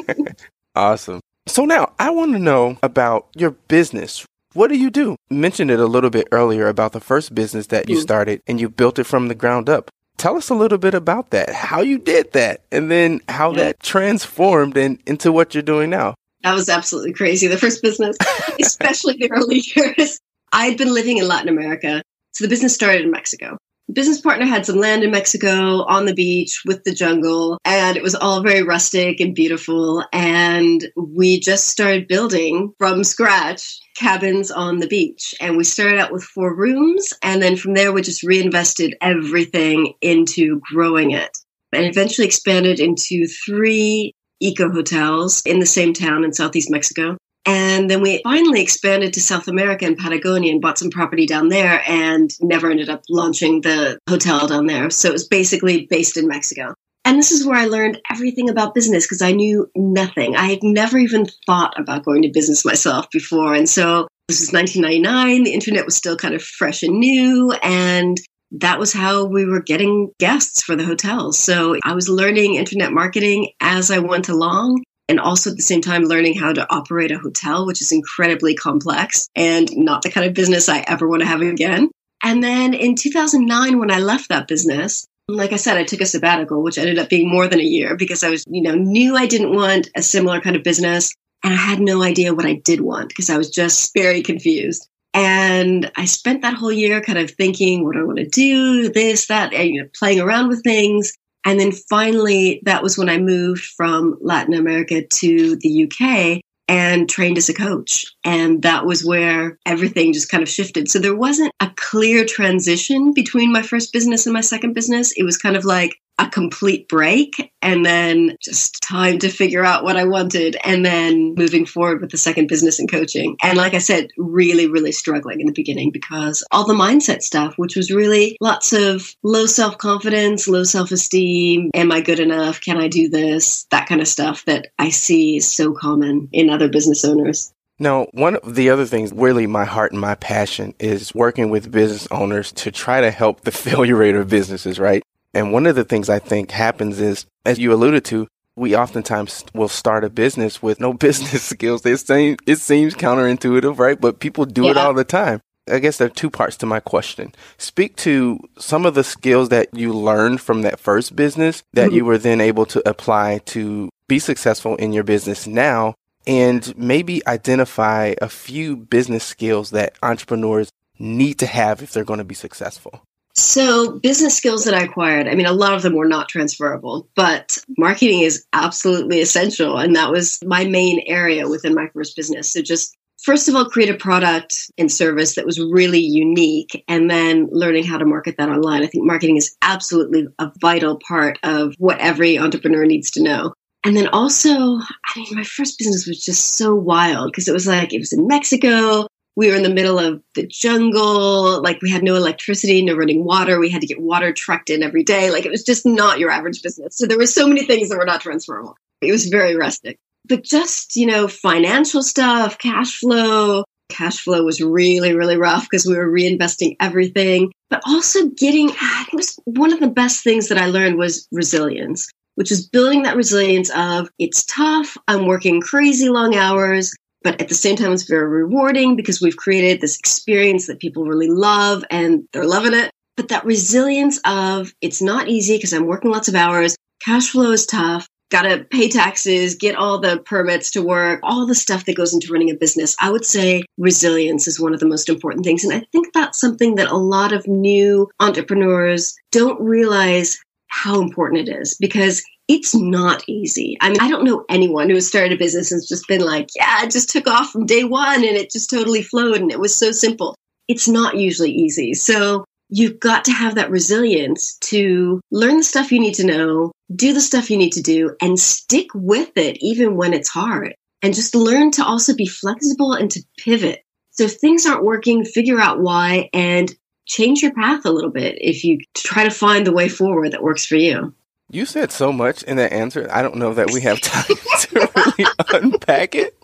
awesome. 0.75 1.19
So 1.45 1.65
now 1.65 1.93
I 1.99 2.09
want 2.09 2.33
to 2.33 2.39
know 2.39 2.77
about 2.81 3.27
your 3.35 3.51
business. 3.51 4.25
What 4.53 4.69
do 4.69 4.77
you 4.77 4.89
do? 4.89 5.15
You 5.29 5.37
mentioned 5.37 5.71
it 5.71 5.79
a 5.79 5.85
little 5.85 6.09
bit 6.09 6.27
earlier 6.31 6.67
about 6.67 6.93
the 6.93 6.99
first 6.99 7.35
business 7.35 7.67
that 7.67 7.89
you 7.89 7.97
mm. 7.97 8.01
started 8.01 8.41
and 8.47 8.59
you 8.59 8.69
built 8.69 8.99
it 8.99 9.05
from 9.05 9.27
the 9.27 9.35
ground 9.35 9.69
up. 9.69 9.89
Tell 10.17 10.37
us 10.37 10.49
a 10.49 10.55
little 10.55 10.77
bit 10.77 10.93
about 10.93 11.31
that, 11.31 11.49
how 11.49 11.81
you 11.81 11.97
did 11.97 12.33
that, 12.33 12.61
and 12.71 12.89
then 12.89 13.19
how 13.27 13.49
yeah. 13.51 13.63
that 13.63 13.79
transformed 13.79 14.77
in, 14.77 14.99
into 15.07 15.31
what 15.31 15.53
you're 15.53 15.63
doing 15.63 15.89
now. 15.89 16.13
That 16.43 16.53
was 16.53 16.69
absolutely 16.69 17.13
crazy. 17.13 17.47
The 17.47 17.57
first 17.57 17.81
business, 17.81 18.15
especially 18.61 19.15
the 19.15 19.31
early 19.31 19.63
years. 19.75 20.19
I 20.51 20.67
had 20.67 20.77
been 20.77 20.93
living 20.93 21.17
in 21.17 21.27
Latin 21.27 21.49
America. 21.49 22.02
So 22.33 22.43
the 22.43 22.49
business 22.49 22.73
started 22.73 23.01
in 23.01 23.11
Mexico 23.11 23.57
business 23.91 24.21
partner 24.21 24.45
had 24.45 24.65
some 24.65 24.77
land 24.77 25.03
in 25.03 25.11
Mexico 25.11 25.83
on 25.83 26.05
the 26.05 26.13
beach 26.13 26.61
with 26.65 26.83
the 26.83 26.93
jungle, 26.93 27.57
and 27.65 27.97
it 27.97 28.03
was 28.03 28.15
all 28.15 28.41
very 28.41 28.63
rustic 28.63 29.19
and 29.19 29.35
beautiful. 29.35 30.03
And 30.11 30.85
we 30.95 31.39
just 31.39 31.67
started 31.67 32.07
building 32.07 32.73
from 32.77 33.03
scratch 33.03 33.79
cabins 33.95 34.51
on 34.51 34.79
the 34.79 34.87
beach. 34.87 35.35
And 35.39 35.57
we 35.57 35.63
started 35.63 35.99
out 35.99 36.11
with 36.11 36.23
four 36.23 36.55
rooms, 36.55 37.13
and 37.21 37.41
then 37.41 37.55
from 37.55 37.73
there, 37.73 37.91
we 37.91 38.01
just 38.01 38.23
reinvested 38.23 38.95
everything 39.01 39.93
into 40.01 40.61
growing 40.71 41.11
it 41.11 41.37
and 41.71 41.85
eventually 41.85 42.27
expanded 42.27 42.79
into 42.79 43.27
three 43.27 44.13
eco 44.39 44.69
hotels 44.69 45.41
in 45.45 45.59
the 45.59 45.65
same 45.65 45.93
town 45.93 46.23
in 46.23 46.33
southeast 46.33 46.69
Mexico. 46.69 47.17
And 47.45 47.89
then 47.89 48.01
we 48.01 48.21
finally 48.23 48.61
expanded 48.61 49.13
to 49.13 49.21
South 49.21 49.47
America 49.47 49.85
and 49.85 49.97
Patagonia 49.97 50.51
and 50.51 50.61
bought 50.61 50.77
some 50.77 50.89
property 50.89 51.25
down 51.25 51.49
there 51.49 51.83
and 51.87 52.29
never 52.41 52.71
ended 52.71 52.89
up 52.89 53.03
launching 53.09 53.61
the 53.61 53.99
hotel 54.07 54.47
down 54.47 54.65
there. 54.65 54.89
So 54.89 55.09
it 55.09 55.13
was 55.13 55.27
basically 55.27 55.87
based 55.89 56.15
in 56.15 56.27
Mexico. 56.27 56.73
And 57.05 57.19
this 57.19 57.31
is 57.31 57.45
where 57.45 57.57
I 57.57 57.65
learned 57.65 57.99
everything 58.09 58.49
about 58.49 58.73
business 58.73 59.05
because 59.05 59.21
I 59.21 59.33
knew 59.33 59.69
nothing. 59.75 60.37
I 60.37 60.45
had 60.45 60.63
never 60.63 60.97
even 60.97 61.27
thought 61.45 61.77
about 61.77 62.05
going 62.05 62.21
to 62.21 62.31
business 62.31 62.63
myself 62.63 63.07
before. 63.11 63.53
And 63.53 63.67
so 63.67 64.07
this 64.29 64.39
was 64.39 64.53
1999. 64.53 65.43
The 65.43 65.53
internet 65.53 65.83
was 65.83 65.97
still 65.97 66.15
kind 66.15 66.33
of 66.33 66.41
fresh 66.41 66.81
and 66.81 66.99
new. 66.99 67.51
And 67.61 68.17
that 68.51 68.79
was 68.79 68.93
how 68.93 69.25
we 69.25 69.45
were 69.45 69.61
getting 69.61 70.11
guests 70.17 70.63
for 70.63 70.77
the 70.77 70.85
hotels. 70.85 71.37
So 71.37 71.75
I 71.83 71.93
was 71.93 72.07
learning 72.07 72.55
internet 72.55 72.93
marketing 72.93 73.49
as 73.59 73.91
I 73.91 73.99
went 73.99 74.29
along 74.29 74.83
and 75.09 75.19
also 75.19 75.51
at 75.51 75.57
the 75.57 75.63
same 75.63 75.81
time 75.81 76.03
learning 76.03 76.35
how 76.35 76.53
to 76.53 76.65
operate 76.73 77.11
a 77.11 77.19
hotel, 77.19 77.65
which 77.65 77.81
is 77.81 77.91
incredibly 77.91 78.55
complex 78.55 79.27
and 79.35 79.69
not 79.75 80.01
the 80.01 80.11
kind 80.11 80.25
of 80.25 80.33
business 80.33 80.69
I 80.69 80.79
ever 80.79 81.07
want 81.07 81.21
to 81.21 81.27
have 81.27 81.41
again. 81.41 81.89
And 82.23 82.41
then 82.41 82.73
in 82.73 82.95
2009, 82.95 83.79
when 83.79 83.91
I 83.91 83.99
left 83.99 84.29
that 84.29 84.47
business, 84.47 85.05
like 85.27 85.53
I 85.53 85.57
said, 85.57 85.77
I 85.77 85.83
took 85.83 86.01
a 86.01 86.05
sabbatical, 86.05 86.61
which 86.61 86.77
ended 86.77 86.99
up 86.99 87.09
being 87.09 87.29
more 87.29 87.47
than 87.47 87.59
a 87.59 87.63
year 87.63 87.95
because 87.95 88.23
I 88.23 88.29
was, 88.29 88.43
you 88.47 88.61
know, 88.61 88.75
knew 88.75 89.15
I 89.15 89.25
didn't 89.25 89.55
want 89.55 89.89
a 89.95 90.01
similar 90.01 90.41
kind 90.41 90.55
of 90.55 90.63
business. 90.63 91.13
And 91.43 91.53
I 91.53 91.57
had 91.57 91.81
no 91.81 92.01
idea 92.01 92.33
what 92.33 92.45
I 92.45 92.53
did 92.53 92.79
want 92.79 93.09
because 93.09 93.29
I 93.29 93.37
was 93.37 93.49
just 93.49 93.93
very 93.93 94.21
confused. 94.21 94.87
And 95.13 95.91
I 95.95 96.05
spent 96.05 96.41
that 96.41 96.55
whole 96.55 96.71
year 96.71 97.01
kind 97.01 97.19
of 97.19 97.31
thinking, 97.31 97.83
what 97.83 97.93
do 97.93 98.01
I 98.01 98.05
want 98.05 98.17
to 98.19 98.27
do? 98.27 98.89
This, 98.89 99.27
that, 99.27 99.53
and, 99.53 99.69
you 99.69 99.83
know, 99.83 99.89
playing 99.93 100.19
around 100.19 100.47
with 100.47 100.63
things. 100.63 101.13
And 101.45 101.59
then 101.59 101.71
finally, 101.71 102.61
that 102.65 102.83
was 102.83 102.97
when 102.97 103.09
I 103.09 103.17
moved 103.17 103.63
from 103.63 104.17
Latin 104.21 104.53
America 104.53 105.03
to 105.05 105.57
the 105.57 105.83
UK 105.85 106.41
and 106.67 107.09
trained 107.09 107.37
as 107.37 107.49
a 107.49 107.53
coach. 107.53 108.05
And 108.23 108.61
that 108.61 108.85
was 108.85 109.03
where 109.03 109.57
everything 109.65 110.13
just 110.13 110.29
kind 110.29 110.41
of 110.41 110.49
shifted. 110.49 110.89
So 110.89 110.99
there 110.99 111.15
wasn't 111.15 111.51
a 111.59 111.69
clear 111.75 112.25
transition 112.25 113.13
between 113.13 113.51
my 113.51 113.61
first 113.61 113.91
business 113.91 114.25
and 114.25 114.33
my 114.33 114.41
second 114.41 114.73
business. 114.73 115.11
It 115.17 115.23
was 115.23 115.37
kind 115.37 115.57
of 115.57 115.65
like 115.65 115.97
a 116.19 116.29
complete 116.29 116.87
break 116.87 117.51
and 117.61 117.85
then 117.85 118.35
just 118.41 118.81
time 118.83 119.17
to 119.19 119.29
figure 119.29 119.63
out 119.63 119.83
what 119.83 119.97
I 119.97 120.03
wanted 120.03 120.57
and 120.63 120.85
then 120.85 121.33
moving 121.35 121.65
forward 121.65 122.01
with 122.01 122.11
the 122.11 122.17
second 122.17 122.47
business 122.47 122.79
and 122.79 122.89
coaching. 122.89 123.35
And 123.41 123.57
like 123.57 123.73
I 123.73 123.79
said, 123.79 124.09
really, 124.17 124.67
really 124.67 124.91
struggling 124.91 125.39
in 125.41 125.47
the 125.47 125.53
beginning 125.53 125.91
because 125.91 126.43
all 126.51 126.67
the 126.67 126.73
mindset 126.73 127.23
stuff, 127.23 127.55
which 127.57 127.75
was 127.75 127.91
really 127.91 128.37
lots 128.41 128.73
of 128.73 129.15
low 129.23 129.45
self 129.45 129.77
confidence, 129.77 130.47
low 130.47 130.63
self 130.63 130.91
esteem. 130.91 131.71
Am 131.73 131.91
I 131.91 132.01
good 132.01 132.19
enough? 132.19 132.61
Can 132.61 132.77
I 132.77 132.87
do 132.87 133.09
this? 133.09 133.63
That 133.71 133.87
kind 133.87 134.01
of 134.01 134.07
stuff 134.07 134.45
that 134.45 134.67
I 134.77 134.89
see 134.89 135.37
is 135.37 135.51
so 135.51 135.73
common 135.73 136.29
in 136.31 136.49
other 136.49 136.69
business 136.69 137.03
owners. 137.03 137.53
Now, 137.79 138.05
one 138.13 138.35
of 138.35 138.55
the 138.55 138.69
other 138.69 138.85
things, 138.85 139.11
really 139.11 139.47
my 139.47 139.65
heart 139.65 139.91
and 139.91 139.99
my 139.99 140.15
passion 140.15 140.75
is 140.79 141.13
working 141.15 141.49
with 141.49 141.71
business 141.71 142.07
owners 142.11 142.51
to 142.53 142.71
try 142.71 143.01
to 143.01 143.09
help 143.09 143.41
the 143.41 143.51
failure 143.65 143.95
rate 143.95 144.15
of 144.15 144.29
businesses, 144.29 144.79
right? 144.79 145.03
And 145.33 145.51
one 145.51 145.65
of 145.65 145.75
the 145.75 145.83
things 145.83 146.09
I 146.09 146.19
think 146.19 146.51
happens 146.51 146.99
is, 146.99 147.25
as 147.45 147.59
you 147.59 147.73
alluded 147.73 148.05
to, 148.05 148.27
we 148.55 148.75
oftentimes 148.75 149.45
will 149.53 149.67
start 149.67 150.03
a 150.03 150.09
business 150.09 150.61
with 150.61 150.79
no 150.79 150.93
business 151.07 151.43
skills. 151.43 151.85
It 151.85 151.97
seems, 151.97 152.37
it 152.45 152.57
seems 152.57 152.93
counterintuitive, 152.93 153.79
right? 153.79 153.99
But 153.99 154.19
people 154.19 154.45
do 154.45 154.65
yeah. 154.65 154.71
it 154.71 154.77
all 154.77 154.93
the 154.93 155.03
time. 155.03 155.41
I 155.71 155.79
guess 155.79 155.97
there 155.97 156.07
are 156.07 156.11
two 156.11 156.29
parts 156.29 156.57
to 156.57 156.65
my 156.65 156.81
question. 156.81 157.33
Speak 157.57 157.95
to 157.97 158.39
some 158.57 158.85
of 158.85 158.95
the 158.95 159.03
skills 159.03 159.49
that 159.49 159.69
you 159.73 159.93
learned 159.93 160.41
from 160.41 160.61
that 160.63 160.79
first 160.79 161.15
business 161.15 161.63
that 161.73 161.87
mm-hmm. 161.87 161.95
you 161.95 162.05
were 162.05 162.17
then 162.17 162.41
able 162.41 162.65
to 162.67 162.87
apply 162.87 163.39
to 163.45 163.89
be 164.09 164.19
successful 164.19 164.75
in 164.75 164.91
your 164.91 165.03
business 165.03 165.47
now, 165.47 165.95
and 166.27 166.77
maybe 166.77 167.25
identify 167.25 168.13
a 168.21 168.27
few 168.27 168.75
business 168.75 169.23
skills 169.23 169.71
that 169.71 169.95
entrepreneurs 170.03 170.69
need 170.99 171.39
to 171.39 171.45
have 171.45 171.81
if 171.81 171.93
they're 171.93 172.03
going 172.03 172.17
to 172.17 172.25
be 172.25 172.35
successful. 172.35 173.01
So, 173.35 173.97
business 173.99 174.37
skills 174.37 174.63
that 174.65 174.75
I 174.75 174.83
acquired, 174.83 175.27
I 175.27 175.33
mean, 175.33 175.47
a 175.47 175.53
lot 175.53 175.73
of 175.73 175.81
them 175.81 175.95
were 175.95 176.07
not 176.07 176.29
transferable, 176.29 177.09
but 177.15 177.57
marketing 177.79 178.19
is 178.19 178.45
absolutely 178.53 179.21
essential. 179.21 179.77
And 179.77 179.95
that 179.95 180.11
was 180.11 180.39
my 180.45 180.65
main 180.65 181.03
area 181.07 181.49
within 181.49 181.73
my 181.73 181.87
first 181.93 182.15
business. 182.15 182.51
So, 182.51 182.61
just 182.61 182.95
first 183.23 183.49
of 183.49 183.55
all, 183.55 183.65
create 183.65 183.89
a 183.89 183.95
product 183.95 184.71
and 184.77 184.91
service 184.91 185.33
that 185.33 185.47
was 185.47 185.59
really 185.59 185.99
unique, 185.99 186.83
and 186.87 187.09
then 187.09 187.47
learning 187.51 187.85
how 187.85 187.97
to 187.97 188.05
market 188.05 188.35
that 188.37 188.49
online. 188.49 188.83
I 188.83 188.87
think 188.87 189.05
marketing 189.05 189.37
is 189.37 189.55
absolutely 189.63 190.27
a 190.37 190.51
vital 190.61 190.99
part 191.07 191.39
of 191.41 191.73
what 191.79 191.99
every 191.99 192.37
entrepreneur 192.37 192.85
needs 192.85 193.09
to 193.11 193.23
know. 193.23 193.53
And 193.83 193.97
then 193.97 194.07
also, 194.09 194.51
I 194.51 195.17
mean, 195.17 195.27
my 195.31 195.43
first 195.43 195.77
business 195.77 196.07
was 196.07 196.23
just 196.23 196.55
so 196.55 196.73
wild 196.73 197.31
because 197.31 197.47
it 197.47 197.53
was 197.53 197.67
like, 197.67 197.93
it 197.93 197.99
was 197.99 198.13
in 198.13 198.27
Mexico 198.27 199.07
we 199.35 199.49
were 199.49 199.55
in 199.55 199.63
the 199.63 199.73
middle 199.73 199.99
of 199.99 200.21
the 200.35 200.45
jungle. 200.47 201.61
Like 201.61 201.81
we 201.81 201.89
had 201.89 202.03
no 202.03 202.15
electricity, 202.15 202.83
no 202.83 202.95
running 202.95 203.23
water. 203.23 203.59
We 203.59 203.69
had 203.69 203.81
to 203.81 203.87
get 203.87 204.01
water 204.01 204.31
trucked 204.31 204.69
in 204.69 204.83
every 204.83 205.03
day. 205.03 205.31
Like 205.31 205.45
it 205.45 205.51
was 205.51 205.63
just 205.63 205.85
not 205.85 206.19
your 206.19 206.29
average 206.29 206.61
business. 206.61 206.95
So 206.95 207.07
there 207.07 207.17
were 207.17 207.25
so 207.25 207.47
many 207.47 207.65
things 207.65 207.89
that 207.89 207.97
were 207.97 208.05
not 208.05 208.21
transferable. 208.21 208.75
It 209.01 209.11
was 209.11 209.27
very 209.27 209.55
rustic. 209.55 209.97
But 210.25 210.43
just, 210.43 210.95
you 210.95 211.05
know, 211.05 211.27
financial 211.27 212.03
stuff, 212.03 212.57
cash 212.57 212.99
flow. 212.99 213.65
Cash 213.89 214.21
flow 214.21 214.43
was 214.43 214.61
really, 214.61 215.13
really 215.13 215.37
rough 215.37 215.63
because 215.69 215.85
we 215.85 215.95
were 215.95 216.09
reinvesting 216.09 216.77
everything. 216.79 217.51
But 217.69 217.81
also 217.85 218.27
getting, 218.29 218.69
think 218.69 219.13
it 219.13 219.15
was 219.15 219.37
one 219.43 219.73
of 219.73 219.79
the 219.79 219.89
best 219.89 220.23
things 220.23 220.47
that 220.47 220.57
I 220.57 220.67
learned 220.67 220.97
was 220.97 221.27
resilience 221.31 222.07
which 222.35 222.51
is 222.51 222.67
building 222.67 223.03
that 223.03 223.15
resilience 223.15 223.69
of 223.75 224.09
it's 224.17 224.43
tough, 224.45 224.97
I'm 225.07 225.25
working 225.25 225.61
crazy 225.61 226.09
long 226.09 226.35
hours, 226.35 226.93
but 227.23 227.39
at 227.41 227.49
the 227.49 227.55
same 227.55 227.75
time, 227.75 227.91
it's 227.91 228.03
very 228.03 228.27
rewarding 228.27 228.95
because 228.95 229.21
we've 229.21 229.37
created 229.37 229.81
this 229.81 229.97
experience 229.97 230.67
that 230.67 230.79
people 230.79 231.05
really 231.05 231.29
love 231.29 231.83
and 231.89 232.27
they're 232.33 232.45
loving 232.45 232.73
it. 232.73 232.91
But 233.15 233.29
that 233.29 233.45
resilience 233.45 234.19
of 234.25 234.73
it's 234.81 235.01
not 235.01 235.27
easy 235.27 235.57
because 235.57 235.73
I'm 235.73 235.85
working 235.85 236.11
lots 236.11 236.27
of 236.27 236.35
hours, 236.35 236.75
cash 237.01 237.29
flow 237.29 237.51
is 237.51 237.65
tough, 237.65 238.07
got 238.33 238.41
to 238.43 238.65
pay 238.71 238.89
taxes, 238.89 239.53
get 239.53 239.75
all 239.75 239.99
the 239.99 240.17
permits 240.25 240.71
to 240.71 240.81
work, 240.81 241.19
all 241.21 241.45
the 241.45 241.53
stuff 241.53 241.85
that 241.85 241.95
goes 241.95 242.13
into 242.13 242.33
running 242.33 242.49
a 242.49 242.55
business. 242.55 242.95
I 242.99 243.11
would 243.11 243.25
say 243.25 243.63
resilience 243.77 244.47
is 244.47 244.59
one 244.59 244.73
of 244.73 244.79
the 244.79 244.87
most 244.87 245.07
important 245.07 245.45
things. 245.45 245.63
And 245.63 245.71
I 245.71 245.85
think 245.91 246.07
that's 246.13 246.41
something 246.41 246.75
that 246.75 246.91
a 246.91 246.97
lot 246.97 247.31
of 247.31 247.47
new 247.47 248.09
entrepreneurs 248.19 249.13
don't 249.31 249.61
realize 249.61 250.39
how 250.73 250.99
important 250.99 251.47
it 251.47 251.55
is 251.55 251.77
because 251.79 252.23
it's 252.47 252.75
not 252.75 253.23
easy. 253.27 253.77
I 253.79 253.89
mean, 253.89 254.01
I 254.01 254.09
don't 254.09 254.25
know 254.25 254.43
anyone 254.49 254.89
who 254.89 254.95
has 254.95 255.07
started 255.07 255.31
a 255.31 255.37
business 255.37 255.71
and 255.71 255.81
just 255.87 256.07
been 256.07 256.21
like, 256.21 256.49
yeah, 256.55 256.83
it 256.83 256.91
just 256.91 257.09
took 257.09 257.27
off 257.27 257.51
from 257.51 257.65
day 257.65 257.83
one 257.83 258.23
and 258.23 258.35
it 258.35 258.51
just 258.51 258.69
totally 258.69 259.03
flowed 259.03 259.39
and 259.39 259.51
it 259.51 259.59
was 259.59 259.75
so 259.75 259.91
simple. 259.91 260.35
It's 260.67 260.87
not 260.87 261.15
usually 261.15 261.51
easy. 261.51 261.93
So 261.93 262.43
you've 262.69 262.99
got 262.99 263.25
to 263.25 263.31
have 263.31 263.55
that 263.55 263.69
resilience 263.69 264.57
to 264.61 265.21
learn 265.31 265.57
the 265.57 265.63
stuff 265.63 265.91
you 265.91 265.99
need 265.99 266.15
to 266.15 266.25
know, 266.25 266.71
do 266.93 267.13
the 267.13 267.21
stuff 267.21 267.51
you 267.51 267.57
need 267.57 267.73
to 267.73 267.81
do, 267.81 268.15
and 268.21 268.39
stick 268.39 268.87
with 268.95 269.31
it 269.37 269.57
even 269.61 269.95
when 269.95 270.13
it's 270.13 270.29
hard. 270.29 270.73
And 271.01 271.13
just 271.13 271.35
learn 271.35 271.69
to 271.71 271.85
also 271.85 272.15
be 272.15 272.25
flexible 272.25 272.93
and 272.93 273.11
to 273.11 273.21
pivot. 273.37 273.83
So 274.11 274.23
if 274.23 274.33
things 274.33 274.65
aren't 274.65 274.85
working, 274.85 275.23
figure 275.25 275.59
out 275.59 275.81
why 275.81 276.29
and 276.33 276.73
change 277.05 277.41
your 277.41 277.53
path 277.53 277.85
a 277.85 277.91
little 277.91 278.09
bit 278.09 278.37
if 278.39 278.63
you 278.63 278.79
try 278.93 279.23
to 279.23 279.29
find 279.29 279.67
the 279.67 279.73
way 279.73 279.89
forward 279.89 280.31
that 280.31 280.43
works 280.43 280.65
for 280.65 280.75
you. 280.75 281.13
You 281.49 281.65
said 281.65 281.91
so 281.91 282.11
much 282.11 282.41
in 282.43 282.57
that 282.57 282.73
answer. 282.73 283.07
I 283.11 283.21
don't 283.21 283.35
know 283.35 283.53
that 283.53 283.71
we 283.71 283.81
have 283.81 284.01
time 284.01 284.25
to 284.61 284.89
really 284.95 285.29
unpack 285.53 286.15
it. 286.15 286.35